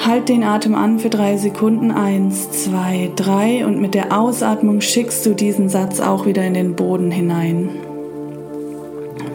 Halt 0.06 0.28
den 0.28 0.44
Atem 0.44 0.76
an 0.76 1.00
für 1.00 1.10
drei 1.10 1.36
Sekunden. 1.36 1.90
Eins, 1.90 2.48
zwei, 2.52 3.10
drei. 3.16 3.66
Und 3.66 3.80
mit 3.80 3.92
der 3.92 4.16
Ausatmung 4.16 4.80
schickst 4.80 5.26
du 5.26 5.34
diesen 5.34 5.68
Satz 5.68 5.98
auch 5.98 6.26
wieder 6.26 6.46
in 6.46 6.54
den 6.54 6.76
Boden 6.76 7.10
hinein. 7.10 7.70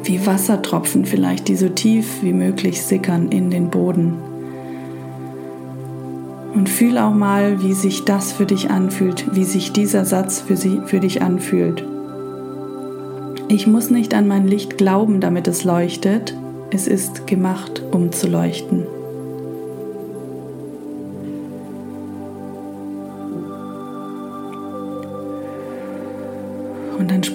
Wie 0.06 0.26
Wassertropfen 0.26 1.04
vielleicht, 1.04 1.50
die 1.50 1.58
so 1.58 1.68
tief 1.68 2.24
wie 2.24 2.32
möglich 2.32 2.82
sickern 2.84 3.28
in 3.34 3.50
den 3.50 3.70
Boden. 3.70 4.14
Und 6.56 6.70
fühl 6.70 6.98
auch 6.98 7.14
mal, 7.14 7.62
wie 7.62 7.74
sich 7.74 8.06
das 8.06 8.32
für 8.32 8.46
dich 8.46 8.70
anfühlt, 8.70 9.36
wie 9.36 9.44
sich 9.44 9.74
dieser 9.74 10.06
Satz 10.06 10.40
für, 10.40 10.56
sie, 10.56 10.80
für 10.86 11.02
dich 11.02 11.22
anfühlt. 11.22 11.86
Ich 13.50 13.68
muss 13.68 13.90
nicht 13.90 14.14
an 14.14 14.26
mein 14.26 14.48
Licht 14.48 14.78
glauben, 14.78 15.20
damit 15.20 15.50
es 15.50 15.66
leuchtet. 15.66 16.34
Es 16.72 16.88
ist 16.88 17.28
gemacht, 17.28 17.84
um 17.92 18.14
zu 18.14 18.28
leuchten. 18.30 18.86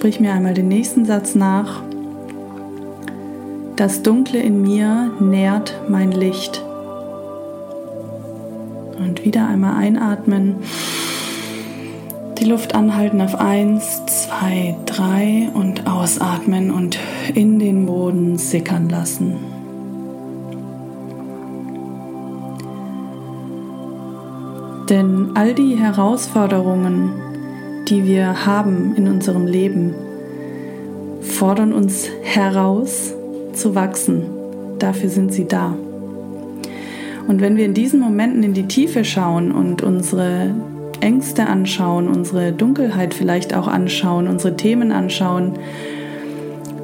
Sprich 0.07 0.21
mir 0.21 0.31
einmal 0.31 0.53
den 0.53 0.69
nächsten 0.69 1.03
Satz 1.03 1.35
nach. 1.35 1.81
Das 3.75 4.03
Dunkle 4.03 4.39
in 4.39 4.61
mir 4.61 5.11
nährt 5.19 5.81
mein 5.89 6.13
Licht. 6.13 6.63
Und 8.97 9.25
wieder 9.25 9.45
einmal 9.49 9.75
einatmen. 9.75 10.55
Die 12.39 12.45
Luft 12.45 12.73
anhalten 12.73 13.19
auf 13.19 13.35
1, 13.35 14.05
2, 14.05 14.77
3 14.85 15.49
und 15.53 15.87
ausatmen 15.87 16.71
und 16.71 16.97
in 17.33 17.59
den 17.59 17.85
Boden 17.85 18.37
sickern 18.37 18.87
lassen. 18.87 19.35
Denn 24.89 25.31
all 25.35 25.53
die 25.53 25.75
Herausforderungen, 25.75 27.26
die 27.87 28.05
wir 28.05 28.45
haben 28.45 28.95
in 28.95 29.07
unserem 29.07 29.47
Leben, 29.47 29.95
fordern 31.21 31.73
uns 31.73 32.09
heraus 32.21 33.13
zu 33.53 33.75
wachsen. 33.75 34.23
Dafür 34.79 35.09
sind 35.09 35.33
sie 35.33 35.47
da. 35.47 35.75
Und 37.27 37.41
wenn 37.41 37.57
wir 37.57 37.65
in 37.65 37.73
diesen 37.73 37.99
Momenten 37.99 38.43
in 38.43 38.53
die 38.53 38.67
Tiefe 38.67 39.03
schauen 39.03 39.51
und 39.51 39.83
unsere 39.83 40.53
Ängste 41.01 41.47
anschauen, 41.47 42.07
unsere 42.07 42.53
Dunkelheit 42.53 43.13
vielleicht 43.13 43.53
auch 43.53 43.67
anschauen, 43.67 44.27
unsere 44.27 44.55
Themen 44.55 44.91
anschauen, 44.91 45.53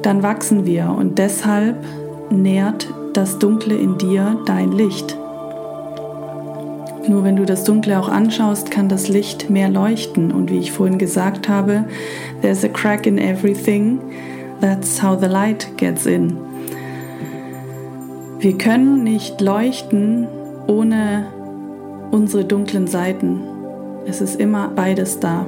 dann 0.02 0.22
wachsen 0.22 0.66
wir 0.66 0.94
und 0.98 1.18
deshalb 1.18 1.76
nährt 2.30 2.88
das 3.14 3.38
Dunkle 3.38 3.76
in 3.76 3.96
dir 3.96 4.38
dein 4.46 4.72
Licht. 4.72 5.16
Nur 7.06 7.22
wenn 7.22 7.36
du 7.36 7.44
das 7.44 7.64
Dunkle 7.64 7.98
auch 7.98 8.08
anschaust, 8.08 8.70
kann 8.70 8.88
das 8.88 9.08
Licht 9.08 9.50
mehr 9.50 9.68
leuchten. 9.68 10.32
Und 10.32 10.50
wie 10.50 10.58
ich 10.58 10.72
vorhin 10.72 10.98
gesagt 10.98 11.48
habe, 11.48 11.84
there's 12.40 12.64
a 12.64 12.68
crack 12.68 13.06
in 13.06 13.18
everything. 13.18 14.00
That's 14.60 15.02
how 15.02 15.18
the 15.20 15.26
light 15.26 15.76
gets 15.76 16.06
in. 16.06 16.36
Wir 18.38 18.56
können 18.56 19.04
nicht 19.04 19.40
leuchten 19.40 20.26
ohne 20.66 21.26
unsere 22.10 22.44
dunklen 22.44 22.86
Seiten. 22.86 23.40
Es 24.06 24.20
ist 24.20 24.40
immer 24.40 24.68
beides 24.68 25.20
da. 25.20 25.46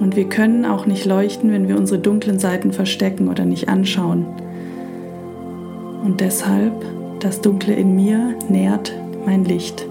Und 0.00 0.16
wir 0.16 0.28
können 0.28 0.64
auch 0.64 0.86
nicht 0.86 1.04
leuchten, 1.04 1.52
wenn 1.52 1.68
wir 1.68 1.76
unsere 1.76 2.00
dunklen 2.00 2.38
Seiten 2.38 2.72
verstecken 2.72 3.28
oder 3.28 3.44
nicht 3.44 3.68
anschauen. 3.68 4.26
Und 6.04 6.20
deshalb, 6.20 6.72
das 7.20 7.40
Dunkle 7.40 7.74
in 7.74 7.96
mir 7.96 8.34
nährt 8.48 8.92
mein 9.26 9.44
Licht. 9.44 9.86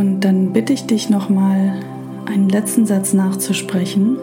Und 0.00 0.20
dann 0.20 0.54
bitte 0.54 0.72
ich 0.72 0.86
dich 0.86 1.10
nochmal, 1.10 1.74
einen 2.24 2.48
letzten 2.48 2.86
Satz 2.86 3.12
nachzusprechen. 3.12 4.16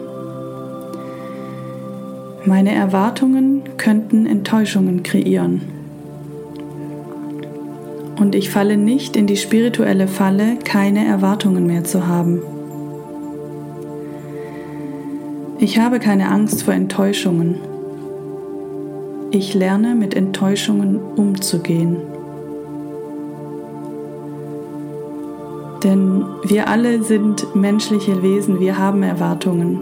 Meine 2.44 2.74
Erwartungen 2.74 3.62
könnten 3.76 4.26
Enttäuschungen 4.26 5.04
kreieren. 5.04 5.60
Und 8.18 8.34
ich 8.34 8.50
falle 8.50 8.76
nicht 8.76 9.14
in 9.14 9.28
die 9.28 9.36
spirituelle 9.36 10.08
Falle, 10.08 10.56
keine 10.64 11.06
Erwartungen 11.06 11.64
mehr 11.68 11.84
zu 11.84 12.08
haben. 12.08 12.42
Ich 15.60 15.78
habe 15.78 16.00
keine 16.00 16.28
Angst 16.28 16.64
vor 16.64 16.74
Enttäuschungen. 16.74 17.54
Ich 19.30 19.54
lerne 19.54 19.94
mit 19.94 20.14
Enttäuschungen 20.14 20.98
umzugehen. 20.98 22.17
Denn 25.84 26.24
wir 26.42 26.68
alle 26.68 27.02
sind 27.02 27.54
menschliche 27.54 28.22
Wesen, 28.22 28.58
wir 28.58 28.78
haben 28.78 29.02
Erwartungen. 29.02 29.80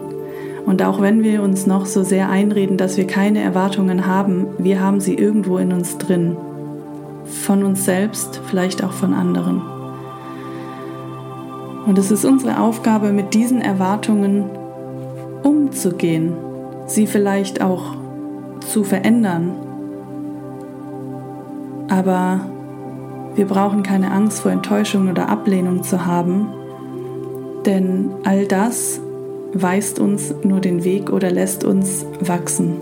Und 0.67 0.83
auch 0.83 1.01
wenn 1.01 1.23
wir 1.23 1.43
uns 1.43 1.67
noch 1.67 1.87
so 1.87 2.03
sehr 2.03 2.29
einreden, 2.29 2.77
dass 2.77 2.97
wir 2.97 3.07
keine 3.07 3.41
Erwartungen 3.41 4.07
haben, 4.07 4.47
wir 4.59 4.81
haben 4.81 5.01
sie 5.01 5.15
irgendwo 5.15 5.59
in 5.59 5.73
uns 5.73 5.97
drin. 5.97 6.37
Von 7.25 7.63
uns 7.65 7.85
selbst, 7.85 8.41
vielleicht 8.47 8.83
auch 8.85 8.93
von 8.93 9.15
anderen. 9.15 9.63
Und 11.87 11.99
es 11.99 12.11
ist 12.11 12.25
unsere 12.25 12.61
Aufgabe, 12.61 13.13
mit 13.13 13.33
diesen 13.33 13.61
Erwartungen 13.61 14.45
umzugehen, 15.45 16.33
sie 16.87 17.07
vielleicht 17.07 17.63
auch 17.63 17.95
zu 18.61 18.83
verändern. 18.83 19.53
Aber 21.89 22.41
wir 23.37 23.47
brauchen 23.47 23.83
keine 23.83 24.11
Angst 24.11 24.41
vor 24.41 24.51
Enttäuschung 24.51 25.11
oder 25.11 25.29
Ablehnung 25.29 25.83
zu 25.83 26.07
haben, 26.07 26.49
denn 27.67 28.11
all 28.25 28.47
das 28.47 29.01
weist 29.53 29.99
uns 29.99 30.35
nur 30.43 30.61
den 30.61 30.85
Weg 30.85 31.11
oder 31.11 31.31
lässt 31.31 31.63
uns 31.63 32.07
wachsen. 32.21 32.79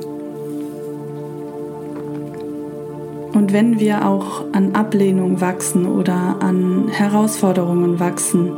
Und 3.33 3.53
wenn 3.53 3.81
wir 3.81 4.07
auch 4.07 4.45
an 4.53 4.77
Ablehnung 4.77 5.41
wachsen 5.41 5.87
oder 5.87 6.37
an 6.39 6.87
Herausforderungen 6.89 7.99
wachsen, 7.99 8.53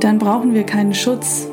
dann 0.00 0.18
brauchen 0.18 0.54
wir 0.54 0.64
keinen 0.64 0.94
Schutz, 0.94 1.46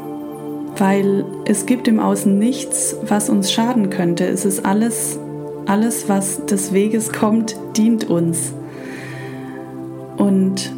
weil 0.78 1.26
es 1.46 1.68
gibt 1.68 1.88
im 1.88 2.00
Außen 2.00 2.38
nichts, 2.40 2.96
was 3.04 3.30
uns 3.30 3.52
schaden 3.52 3.92
könnte. 3.92 4.26
Es 4.26 4.46
ist 4.46 4.66
alles, 4.66 5.20
alles, 5.68 6.10
was 6.10 6.46
des 6.46 6.74
Weges 6.74 7.12
kommt, 7.12 7.56
dient 7.76 8.10
uns. 8.10 8.54
Und 10.18 10.74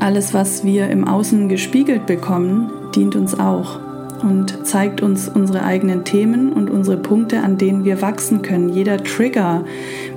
alles, 0.00 0.34
was 0.34 0.64
wir 0.64 0.90
im 0.90 1.06
Außen 1.06 1.48
gespiegelt 1.48 2.06
bekommen, 2.06 2.70
dient 2.94 3.16
uns 3.16 3.38
auch 3.38 3.80
und 4.22 4.66
zeigt 4.66 5.02
uns 5.02 5.28
unsere 5.28 5.62
eigenen 5.64 6.04
Themen 6.04 6.52
und 6.52 6.70
unsere 6.70 6.96
Punkte, 6.96 7.40
an 7.40 7.58
denen 7.58 7.84
wir 7.84 8.02
wachsen 8.02 8.42
können. 8.42 8.70
Jeder 8.70 9.02
Trigger, 9.02 9.64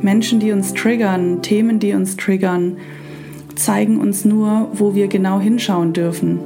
Menschen, 0.02 0.40
die 0.40 0.52
uns 0.52 0.74
triggern, 0.74 1.42
Themen, 1.42 1.80
die 1.80 1.94
uns 1.94 2.18
triggern, 2.18 2.78
zeigen 3.56 4.00
uns 4.00 4.26
nur, 4.26 4.70
wo 4.74 4.96
wir 4.96 5.08
genau 5.08 5.40
hinschauen 5.40 5.94
dürfen. 5.94 6.40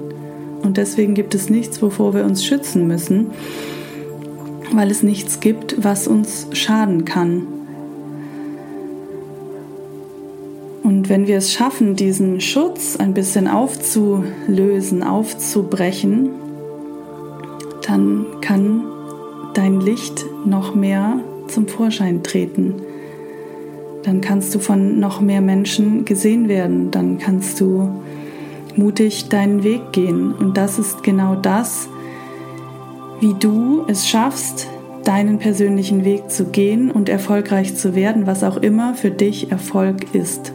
Und 0.62 0.77
deswegen 0.77 1.13
gibt 1.13 1.36
es 1.36 1.49
nichts, 1.49 1.82
wovor 1.82 2.13
wir 2.13 2.25
uns 2.25 2.45
schützen 2.45 2.88
müssen, 2.88 3.27
weil 4.76 4.92
es 4.92 5.04
nichts 5.04 5.40
gibt, 5.40 5.84
was 5.84 6.08
uns 6.08 6.48
schaden 6.54 7.06
kann. 7.06 7.48
Und 10.84 11.10
wenn 11.10 11.28
wir 11.28 11.38
es 11.38 11.54
schaffen, 11.54 11.96
diesen 11.96 12.42
Schutz 12.42 12.96
ein 12.98 13.14
bisschen 13.14 13.48
aufzulösen, 13.48 15.04
aufzubrechen, 15.04 16.30
dann 17.86 18.26
kann 18.42 18.84
dein 19.54 19.82
Licht 19.82 20.26
noch 20.46 20.76
mehr 20.76 21.20
zum 21.48 21.68
Vorschein 21.68 22.24
treten. 22.24 22.76
Dann 24.04 24.22
kannst 24.22 24.56
du 24.56 24.60
von 24.60 25.00
noch 25.00 25.22
mehr 25.22 25.42
Menschen 25.42 26.06
gesehen 26.06 26.48
werden. 26.48 26.92
Dann 26.92 27.20
kannst 27.20 27.60
du 27.60 27.90
mutig 28.76 29.30
deinen 29.30 29.64
Weg 29.64 29.92
gehen. 29.92 30.34
Und 30.34 30.58
das 30.58 30.80
ist 30.80 31.04
genau 31.04 31.36
das, 31.36 31.88
wie 33.22 33.36
du 33.40 33.86
es 33.88 34.10
schaffst, 34.10 34.68
deinen 35.04 35.40
persönlichen 35.40 36.04
Weg 36.04 36.30
zu 36.30 36.46
gehen 36.46 36.92
und 36.92 37.08
erfolgreich 37.08 37.76
zu 37.76 37.96
werden, 37.96 38.28
was 38.28 38.44
auch 38.44 38.58
immer 38.58 38.94
für 38.96 39.12
dich 39.12 39.52
Erfolg 39.52 40.14
ist. 40.14 40.52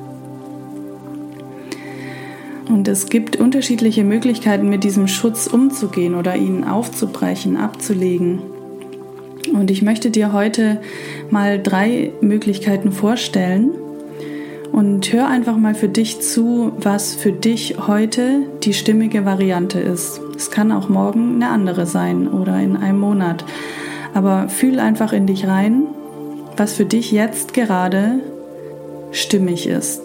Und 2.69 2.89
es 2.89 3.09
gibt 3.09 3.37
unterschiedliche 3.37 4.05
Möglichkeiten, 4.05 4.69
mit 4.69 4.83
diesem 4.85 5.07
Schutz 5.07 5.47
umzugehen 5.47 6.15
oder 6.15 6.37
ihn 6.37 6.65
aufzubrechen, 6.65 7.57
abzulegen. 7.57 8.41
Und 9.55 9.71
ich 9.71 9.83
möchte 9.83 10.11
dir 10.11 10.33
heute 10.33 10.81
mal 11.31 11.63
drei 11.63 12.13
Möglichkeiten 12.21 12.91
vorstellen. 12.91 13.71
Und 14.73 15.13
hör 15.13 15.29
einfach 15.29 15.57
mal 15.57 15.75
für 15.75 15.89
dich 15.89 16.21
zu, 16.21 16.73
was 16.79 17.15
für 17.15 17.33
dich 17.33 17.77
heute 17.87 18.43
die 18.63 18.75
stimmige 18.75 19.25
Variante 19.25 19.81
ist. 19.81 20.21
Es 20.37 20.51
kann 20.51 20.73
auch 20.73 20.89
morgen 20.89 21.37
eine 21.37 21.49
andere 21.49 21.87
sein 21.87 22.29
oder 22.29 22.59
in 22.61 22.77
einem 22.77 22.99
Monat. 22.99 23.45
Aber 24.15 24.49
fühl 24.49 24.79
einfach 24.81 25.13
in 25.13 25.27
dich 25.27 25.47
rein, 25.47 25.85
was 26.57 26.73
für 26.73 26.85
dich 26.85 27.13
jetzt 27.13 27.55
gerade 27.55 28.21
stimmig 29.13 29.67
ist. 29.67 30.03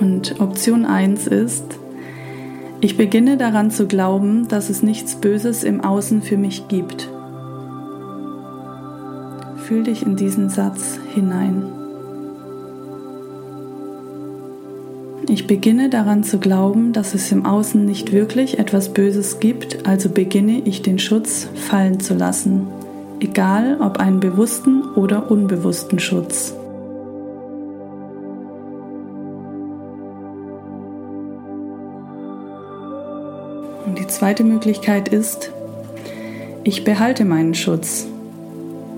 Und 0.00 0.40
Option 0.40 0.84
1 0.84 1.26
ist, 1.26 1.64
ich 2.80 2.96
beginne 2.96 3.36
daran 3.36 3.70
zu 3.72 3.86
glauben, 3.86 4.46
dass 4.46 4.70
es 4.70 4.82
nichts 4.82 5.16
Böses 5.16 5.64
im 5.64 5.80
Außen 5.80 6.22
für 6.22 6.36
mich 6.36 6.68
gibt. 6.68 7.08
Fühl 9.56 9.82
dich 9.82 10.02
in 10.02 10.14
diesen 10.14 10.48
Satz 10.48 10.98
hinein. 11.12 11.77
Ich 15.30 15.46
beginne 15.46 15.90
daran 15.90 16.24
zu 16.24 16.38
glauben, 16.38 16.94
dass 16.94 17.12
es 17.12 17.30
im 17.30 17.44
Außen 17.44 17.84
nicht 17.84 18.12
wirklich 18.12 18.58
etwas 18.58 18.94
Böses 18.94 19.40
gibt, 19.40 19.86
also 19.86 20.08
beginne 20.08 20.62
ich 20.64 20.80
den 20.80 20.98
Schutz 20.98 21.48
fallen 21.54 22.00
zu 22.00 22.14
lassen, 22.14 22.66
egal 23.20 23.76
ob 23.78 23.98
einen 23.98 24.20
bewussten 24.20 24.82
oder 24.94 25.30
unbewussten 25.30 25.98
Schutz. 25.98 26.54
Und 33.84 33.98
die 33.98 34.06
zweite 34.06 34.44
Möglichkeit 34.44 35.08
ist, 35.08 35.52
ich 36.64 36.84
behalte 36.84 37.26
meinen 37.26 37.54
Schutz 37.54 38.06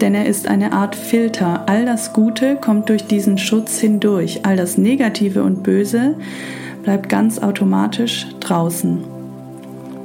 denn 0.01 0.15
er 0.15 0.27
ist 0.27 0.49
eine 0.49 0.73
Art 0.73 0.97
Filter. 0.97 1.65
All 1.69 1.85
das 1.85 2.13
Gute 2.13 2.57
kommt 2.57 2.89
durch 2.89 3.07
diesen 3.07 3.39
Schutz 3.39 3.79
hindurch, 3.79 4.41
all 4.45 4.57
das 4.57 4.79
Negative 4.79 5.43
und 5.43 5.63
Böse 5.63 6.15
bleibt 6.83 7.09
ganz 7.09 7.39
automatisch 7.39 8.27
draußen. 8.41 8.99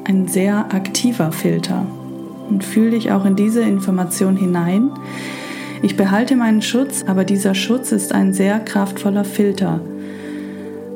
Ein 0.04 0.28
sehr 0.28 0.74
aktiver 0.74 1.32
Filter. 1.32 1.86
Und 2.50 2.64
fühl 2.64 2.92
dich 2.92 3.12
auch 3.12 3.26
in 3.26 3.36
diese 3.36 3.62
Information 3.62 4.38
hinein. 4.38 4.92
Ich 5.82 5.98
behalte 5.98 6.36
meinen 6.36 6.62
Schutz, 6.62 7.04
aber 7.08 7.24
dieser 7.24 7.56
Schutz 7.56 7.92
ist 7.92 8.14
ein 8.14 8.34
sehr 8.34 8.60
kraftvoller 8.60 9.24
Filter. 9.24 9.82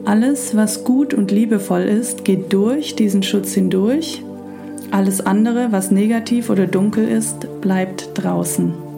Alles, 0.06 0.56
was 0.56 0.84
gut 0.84 1.14
und 1.14 1.32
liebevoll 1.32 1.82
ist, 1.82 2.24
geht 2.24 2.54
durch 2.54 2.96
diesen 2.96 3.24
Schutz 3.24 3.54
hindurch. 3.54 4.24
Alles 4.92 5.22
andere, 5.22 5.72
was 5.72 5.92
negativ 5.92 6.50
oder 6.50 6.68
dunkel 6.68 7.08
ist, 7.08 7.62
bleibt 7.62 8.12
draußen. 8.16 8.88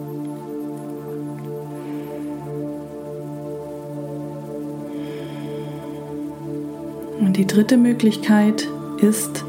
Und 7.32 7.38
die 7.38 7.46
dritte 7.46 7.78
Möglichkeit 7.78 8.68
ist, 9.00 9.42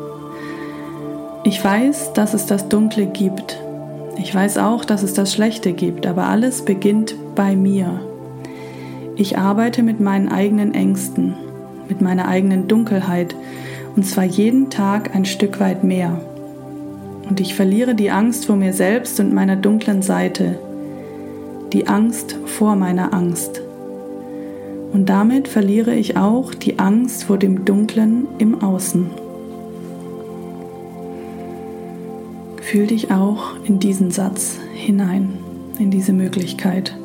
ich 1.44 1.62
weiß, 1.62 2.14
dass 2.14 2.34
es 2.34 2.46
das 2.46 2.70
Dunkle 2.70 3.08
gibt. 3.08 3.60
Ich 4.16 4.34
weiß 4.34 4.58
auch, 4.60 4.86
dass 4.86 5.04
es 5.04 5.14
das 5.14 5.34
Schlechte 5.34 5.74
gibt, 5.74 6.08
aber 6.08 6.28
alles 6.28 6.64
beginnt 6.64 7.14
bei 7.36 7.58
mir. 7.58 8.00
Ich 9.18 9.38
arbeite 9.38 9.84
mit 9.84 10.00
meinen 10.00 10.30
eigenen 10.30 10.74
Ängsten, 10.74 11.34
mit 11.90 12.00
meiner 12.00 12.30
eigenen 12.30 12.70
Dunkelheit 12.70 13.36
und 13.98 14.06
zwar 14.06 14.24
jeden 14.24 14.70
Tag 14.70 15.14
ein 15.14 15.26
Stück 15.26 15.60
weit 15.60 15.84
mehr. 15.84 16.22
Und 17.30 17.42
ich 17.42 17.54
verliere 17.54 17.96
die 17.96 18.12
Angst 18.12 18.46
vor 18.46 18.56
mir 18.56 18.72
selbst 18.72 19.20
und 19.20 19.34
meiner 19.34 19.58
dunklen 19.58 20.02
Seite, 20.02 20.58
die 21.74 21.86
Angst 21.90 22.38
vor 22.46 22.78
meiner 22.78 23.14
Angst. 23.14 23.62
Und 24.94 25.08
damit 25.10 25.48
verliere 25.48 25.96
ich 25.96 26.18
auch 26.18 26.54
die 26.54 26.78
Angst 26.78 27.24
vor 27.24 27.38
dem 27.40 27.66
Dunklen 27.66 28.28
im 28.38 28.62
Außen. 28.62 29.10
Fühl 32.62 32.88
dich 32.88 33.12
auch 33.12 33.56
in 33.66 33.80
diesen 33.80 34.12
Satz 34.12 34.60
hinein, 34.74 35.34
in 35.80 35.90
diese 35.90 36.14
Möglichkeit. 36.14 36.96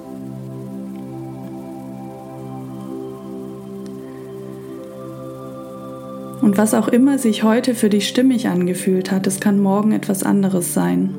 Und 6.43 6.59
was 6.59 6.75
auch 6.75 6.89
immer 6.89 7.19
sich 7.19 7.43
heute 7.43 7.75
für 7.75 7.89
dich 7.89 8.07
stimmig 8.07 8.49
angefühlt 8.49 9.11
hat, 9.11 9.27
es 9.27 9.41
kann 9.41 9.61
morgen 9.61 9.93
etwas 9.93 10.23
anderes 10.23 10.75
sein. 10.75 11.15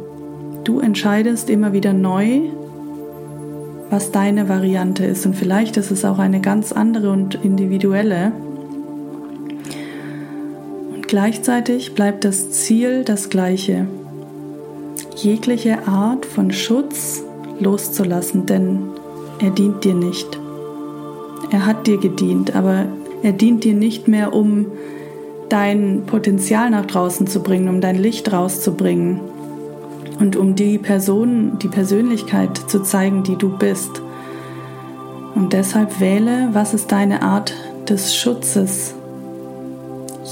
Du 0.63 0.79
entscheidest 0.79 1.49
immer 1.49 1.73
wieder 1.73 1.93
neu, 1.93 2.41
was 3.89 4.11
deine 4.11 4.49
Variante 4.49 5.05
ist. 5.05 5.25
Und 5.25 5.35
vielleicht 5.35 5.77
ist 5.77 5.91
es 5.91 6.05
auch 6.05 6.19
eine 6.19 6.41
ganz 6.41 6.71
andere 6.71 7.11
und 7.11 7.35
individuelle. 7.43 8.31
Und 10.93 11.07
gleichzeitig 11.07 11.95
bleibt 11.95 12.23
das 12.25 12.51
Ziel 12.51 13.03
das 13.03 13.29
gleiche. 13.29 13.87
Jegliche 15.15 15.87
Art 15.87 16.25
von 16.25 16.51
Schutz 16.51 17.23
loszulassen, 17.59 18.45
denn 18.45 18.79
er 19.39 19.49
dient 19.49 19.83
dir 19.83 19.95
nicht. 19.95 20.39
Er 21.51 21.65
hat 21.65 21.87
dir 21.87 21.97
gedient, 21.97 22.55
aber 22.55 22.85
er 23.23 23.33
dient 23.33 23.63
dir 23.63 23.73
nicht 23.73 24.07
mehr, 24.07 24.33
um 24.33 24.67
dein 25.49 26.03
Potenzial 26.05 26.69
nach 26.69 26.85
draußen 26.85 27.27
zu 27.27 27.41
bringen, 27.41 27.67
um 27.69 27.81
dein 27.81 27.97
Licht 27.97 28.31
rauszubringen, 28.31 29.19
und 30.19 30.35
um 30.35 30.55
die 30.55 30.77
Person, 30.77 31.57
die 31.59 31.69
Persönlichkeit 31.69 32.57
zu 32.57 32.83
zeigen, 32.83 33.23
die 33.23 33.37
du 33.37 33.49
bist. 33.57 34.01
Und 35.33 35.53
deshalb 35.53 35.99
wähle, 35.99 36.49
was 36.51 36.73
ist 36.73 36.91
deine 36.91 37.21
Art 37.21 37.53
des 37.87 38.15
Schutzes 38.15 38.93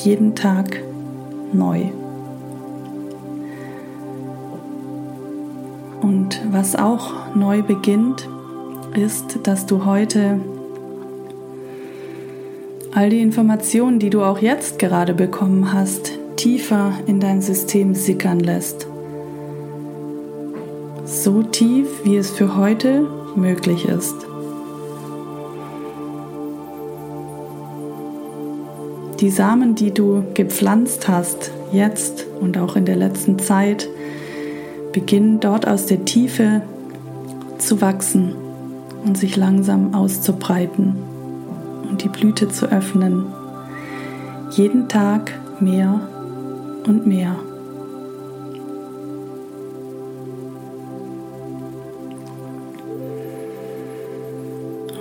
jeden 0.04 0.36
Tag 0.36 0.84
neu. 1.54 1.86
Und 6.02 6.42
was 6.52 6.76
auch 6.76 7.36
neu 7.36 7.62
beginnt, 7.62 8.28
ist, 8.94 9.40
dass 9.44 9.66
du 9.66 9.86
heute 9.86 10.40
all 12.94 13.10
die 13.10 13.22
Informationen, 13.22 14.00
die 14.00 14.10
du 14.10 14.24
auch 14.24 14.40
jetzt 14.40 14.80
gerade 14.80 15.14
bekommen 15.14 15.72
hast, 15.72 16.12
tiefer 16.36 16.92
in 17.06 17.20
dein 17.20 17.42
System 17.42 17.94
sickern 17.96 18.40
lässt 18.40 18.88
so 21.24 21.44
tief, 21.44 21.88
wie 22.04 22.18
es 22.18 22.32
für 22.32 22.56
heute 22.56 23.08
möglich 23.36 23.86
ist. 23.86 24.16
Die 29.20 29.32
Samen, 29.32 29.74
die 29.74 29.92
du 29.92 30.24
gepflanzt 30.36 31.08
hast, 31.08 31.52
jetzt 31.72 32.26
und 32.40 32.58
auch 32.58 32.76
in 32.76 32.86
der 32.86 32.96
letzten 32.96 33.40
Zeit, 33.40 33.90
beginnen 34.94 35.40
dort 35.40 35.68
aus 35.68 35.88
der 35.88 36.06
Tiefe 36.06 36.62
zu 37.58 37.82
wachsen 37.82 38.36
und 39.04 39.18
sich 39.18 39.36
langsam 39.36 39.96
auszubreiten 39.96 40.96
und 41.90 42.04
die 42.04 42.10
Blüte 42.10 42.50
zu 42.50 42.68
öffnen. 42.68 43.26
Jeden 44.52 44.88
Tag 44.88 45.34
mehr 45.60 46.00
und 46.86 47.08
mehr. 47.08 47.36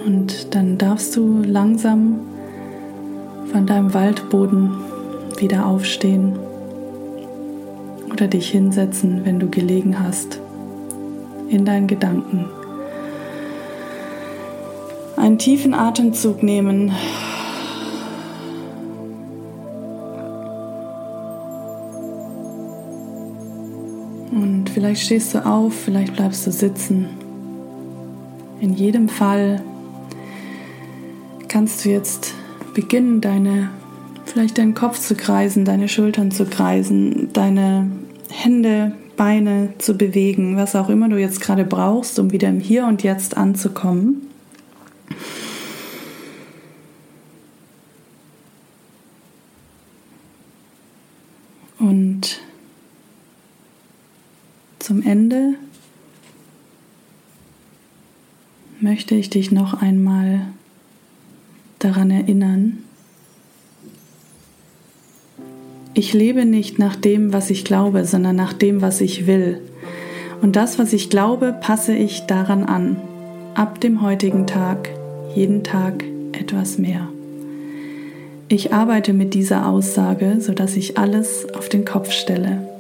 Und 0.07 0.55
dann 0.55 0.79
darfst 0.79 1.17
du 1.17 1.43
langsam 1.43 2.21
von 3.51 3.67
deinem 3.67 3.93
Waldboden 3.93 4.71
wieder 5.37 5.67
aufstehen 5.67 6.39
oder 8.13 8.29
dich 8.29 8.49
hinsetzen, 8.51 9.23
wenn 9.25 9.41
du 9.41 9.49
gelegen 9.51 9.99
hast, 9.99 10.41
in 11.49 11.65
deinen 11.65 11.89
Gedanken. 11.89 12.45
Einen 15.17 15.39
tiefen 15.39 15.75
Atemzug 15.75 16.41
nehmen. 16.41 16.93
Und 24.31 24.71
vielleicht 24.71 25.03
stehst 25.03 25.35
du 25.35 25.45
auf, 25.45 25.75
vielleicht 25.75 26.15
bleibst 26.15 26.47
du 26.47 26.53
sitzen. 26.53 27.09
In 28.61 28.73
jedem 28.73 29.09
Fall 29.09 29.63
kannst 31.57 31.87
du 31.87 31.89
jetzt 31.89 32.35
beginnen, 32.75 33.23
deine, 33.23 33.71
vielleicht 34.27 34.59
deinen 34.59 34.75
Kopf 34.75 34.99
zu 34.99 35.15
kreisen, 35.15 35.65
deine 35.65 35.89
Schultern 35.89 36.31
zu 36.31 36.45
kreisen, 36.45 37.33
deine 37.33 37.91
Hände, 38.29 38.93
Beine 39.17 39.73
zu 39.79 39.97
bewegen, 39.97 40.59
was 40.59 40.77
auch 40.77 40.91
immer 40.91 41.09
du 41.09 41.19
jetzt 41.19 41.41
gerade 41.41 41.65
brauchst, 41.65 42.19
um 42.19 42.31
wieder 42.31 42.51
im 42.51 42.61
Hier 42.61 42.85
und 42.85 43.03
Jetzt 43.03 43.39
anzukommen. 43.39 44.27
Und 51.79 52.43
zum 54.79 55.01
Ende 55.01 55.55
möchte 58.79 59.15
ich 59.15 59.31
dich 59.31 59.51
noch 59.53 59.73
einmal 59.81 60.49
daran 61.87 62.11
erinnern, 62.11 62.79
ich 65.95 66.13
lebe 66.13 66.45
nicht 66.45 66.79
nach 66.79 66.97
dem, 66.97 67.33
was 67.33 67.49
ich 67.49 67.65
glaube, 67.65 68.05
sondern 68.05 68.37
nach 68.37 68.53
dem, 68.53 68.83
was 68.83 69.01
ich 69.01 69.27
will. 69.27 69.61
Und 70.43 70.57
das, 70.57 70.79
was 70.79 70.93
ich 70.93 71.09
glaube, 71.09 71.55
passe 71.59 71.95
ich 71.95 72.27
daran 72.27 72.65
an. 72.65 72.97
Ab 73.55 73.81
dem 73.81 74.03
heutigen 74.03 74.47
Tag, 74.47 74.91
jeden 75.35 75.65
Tag 75.65 76.05
etwas 76.33 76.77
mehr. 76.77 77.09
Ich 78.49 78.75
arbeite 78.75 79.15
mit 79.15 79.33
dieser 79.33 79.67
Aussage, 79.67 80.37
sodass 80.41 80.77
ich 80.77 80.99
alles 80.99 81.47
auf 81.55 81.69
den 81.71 81.85
Kopf 81.85 82.11
stelle. 82.11 82.76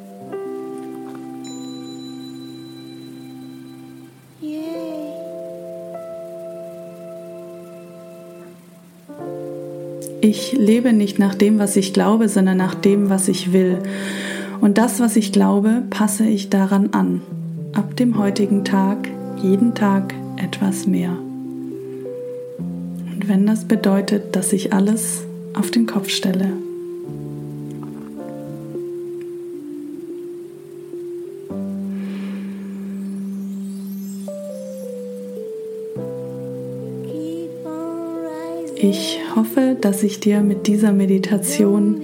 Ich 10.20 10.52
lebe 10.52 10.92
nicht 10.92 11.18
nach 11.18 11.34
dem, 11.34 11.58
was 11.58 11.76
ich 11.76 11.92
glaube, 11.92 12.28
sondern 12.28 12.56
nach 12.56 12.74
dem, 12.74 13.10
was 13.10 13.28
ich 13.28 13.52
will. 13.52 13.78
Und 14.60 14.78
das, 14.78 15.00
was 15.00 15.16
ich 15.16 15.32
glaube, 15.32 15.82
passe 15.90 16.26
ich 16.26 16.48
daran 16.48 16.90
an. 16.92 17.20
Ab 17.74 17.96
dem 17.96 18.18
heutigen 18.18 18.64
Tag, 18.64 19.08
jeden 19.42 19.74
Tag 19.74 20.14
etwas 20.36 20.86
mehr. 20.86 21.10
Und 22.58 23.28
wenn 23.28 23.46
das 23.46 23.66
bedeutet, 23.66 24.34
dass 24.34 24.52
ich 24.52 24.72
alles 24.72 25.24
auf 25.54 25.70
den 25.70 25.86
Kopf 25.86 26.08
stelle. 26.08 26.52
Ich 38.88 39.18
hoffe, 39.34 39.76
dass 39.80 40.04
ich 40.04 40.20
dir 40.20 40.42
mit 40.42 40.68
dieser 40.68 40.92
Meditation 40.92 42.02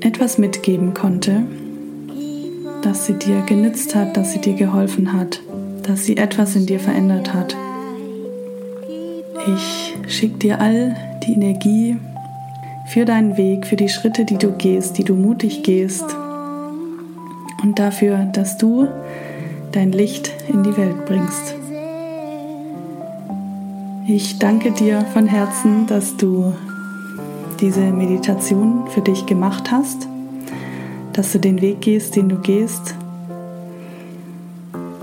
etwas 0.00 0.38
mitgeben 0.38 0.94
konnte, 0.94 1.42
dass 2.82 3.06
sie 3.06 3.14
dir 3.14 3.40
genützt 3.40 3.96
hat, 3.96 4.16
dass 4.16 4.32
sie 4.32 4.40
dir 4.40 4.54
geholfen 4.54 5.12
hat, 5.12 5.40
dass 5.82 6.04
sie 6.04 6.16
etwas 6.16 6.54
in 6.54 6.66
dir 6.66 6.78
verändert 6.78 7.34
hat. 7.34 7.56
Ich 9.48 9.96
schicke 10.06 10.38
dir 10.38 10.60
all 10.60 10.94
die 11.26 11.32
Energie 11.32 11.96
für 12.86 13.04
deinen 13.04 13.36
Weg, 13.36 13.66
für 13.66 13.76
die 13.76 13.88
Schritte, 13.88 14.24
die 14.24 14.38
du 14.38 14.52
gehst, 14.52 14.96
die 14.96 15.04
du 15.04 15.16
mutig 15.16 15.64
gehst 15.64 16.04
und 17.64 17.80
dafür, 17.80 18.28
dass 18.32 18.58
du 18.58 18.86
dein 19.72 19.90
Licht 19.90 20.30
in 20.46 20.62
die 20.62 20.76
Welt 20.76 21.04
bringst. 21.06 21.59
Ich 24.12 24.40
danke 24.40 24.72
dir 24.72 25.02
von 25.12 25.26
Herzen, 25.28 25.86
dass 25.86 26.16
du 26.16 26.52
diese 27.60 27.92
Meditation 27.92 28.88
für 28.88 29.02
dich 29.02 29.24
gemacht 29.24 29.70
hast, 29.70 30.08
dass 31.12 31.30
du 31.30 31.38
den 31.38 31.60
Weg 31.60 31.80
gehst, 31.80 32.16
den 32.16 32.28
du 32.28 32.34
gehst 32.34 32.96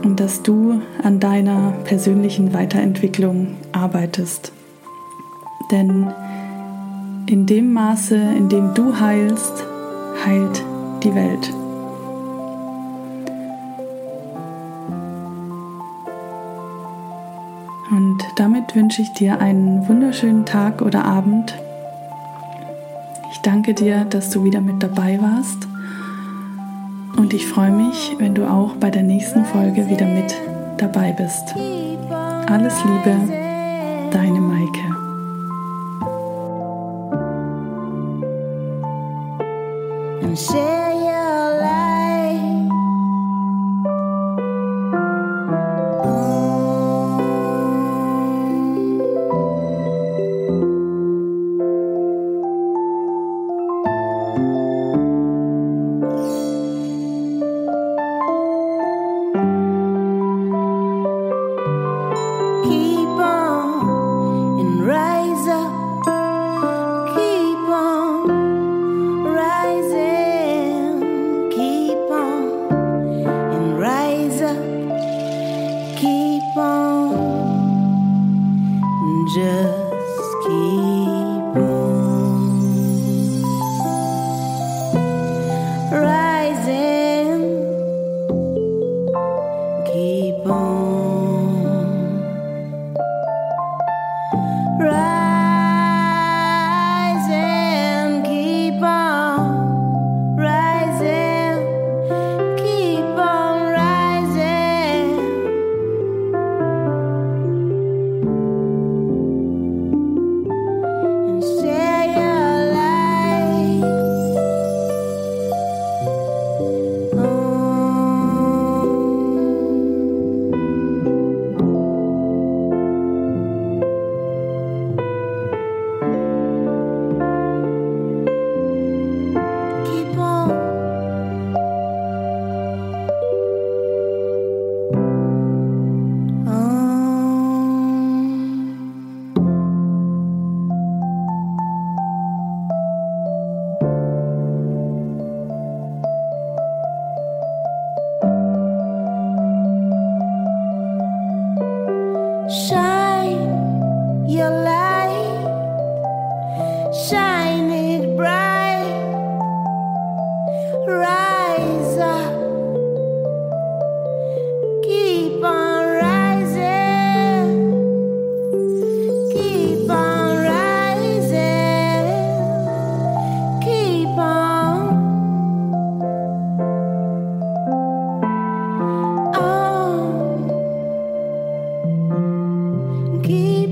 und 0.04 0.20
dass 0.20 0.44
du 0.44 0.82
an 1.04 1.22
deiner 1.22 1.72
persönlichen 1.86 2.54
Weiterentwicklung 2.54 3.56
arbeitest. 3.72 4.52
Denn 5.72 6.08
in 7.28 7.46
dem 7.46 7.72
Maße, 7.72 8.14
in 8.14 8.50
dem 8.50 8.74
du 8.74 9.00
heilst, 9.00 9.66
heilt 10.26 10.66
die 11.02 11.16
Welt. 11.16 11.54
wünsche 18.78 19.02
ich 19.02 19.12
dir 19.12 19.42
einen 19.42 19.88
wunderschönen 19.88 20.46
Tag 20.46 20.84
oder 20.84 21.04
Abend. 21.04 21.56
Ich 23.32 23.40
danke 23.40 23.74
dir, 23.74 24.06
dass 24.06 24.30
du 24.30 24.44
wieder 24.44 24.62
mit 24.62 24.84
dabei 24.84 25.20
warst. 25.20 25.68
Und 27.18 27.34
ich 27.34 27.48
freue 27.48 27.72
mich, 27.72 28.16
wenn 28.20 28.36
du 28.36 28.48
auch 28.48 28.76
bei 28.76 28.92
der 28.92 29.02
nächsten 29.02 29.46
Folge 29.46 29.90
wieder 29.90 30.06
mit 30.06 30.36
dabei 30.78 31.12
bist. 31.12 31.56
Alles 32.46 32.76
Liebe, 32.86 33.18
deine 34.12 34.40
Maike. 34.40 34.98
share 40.38 40.87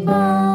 Bye. 0.06 0.55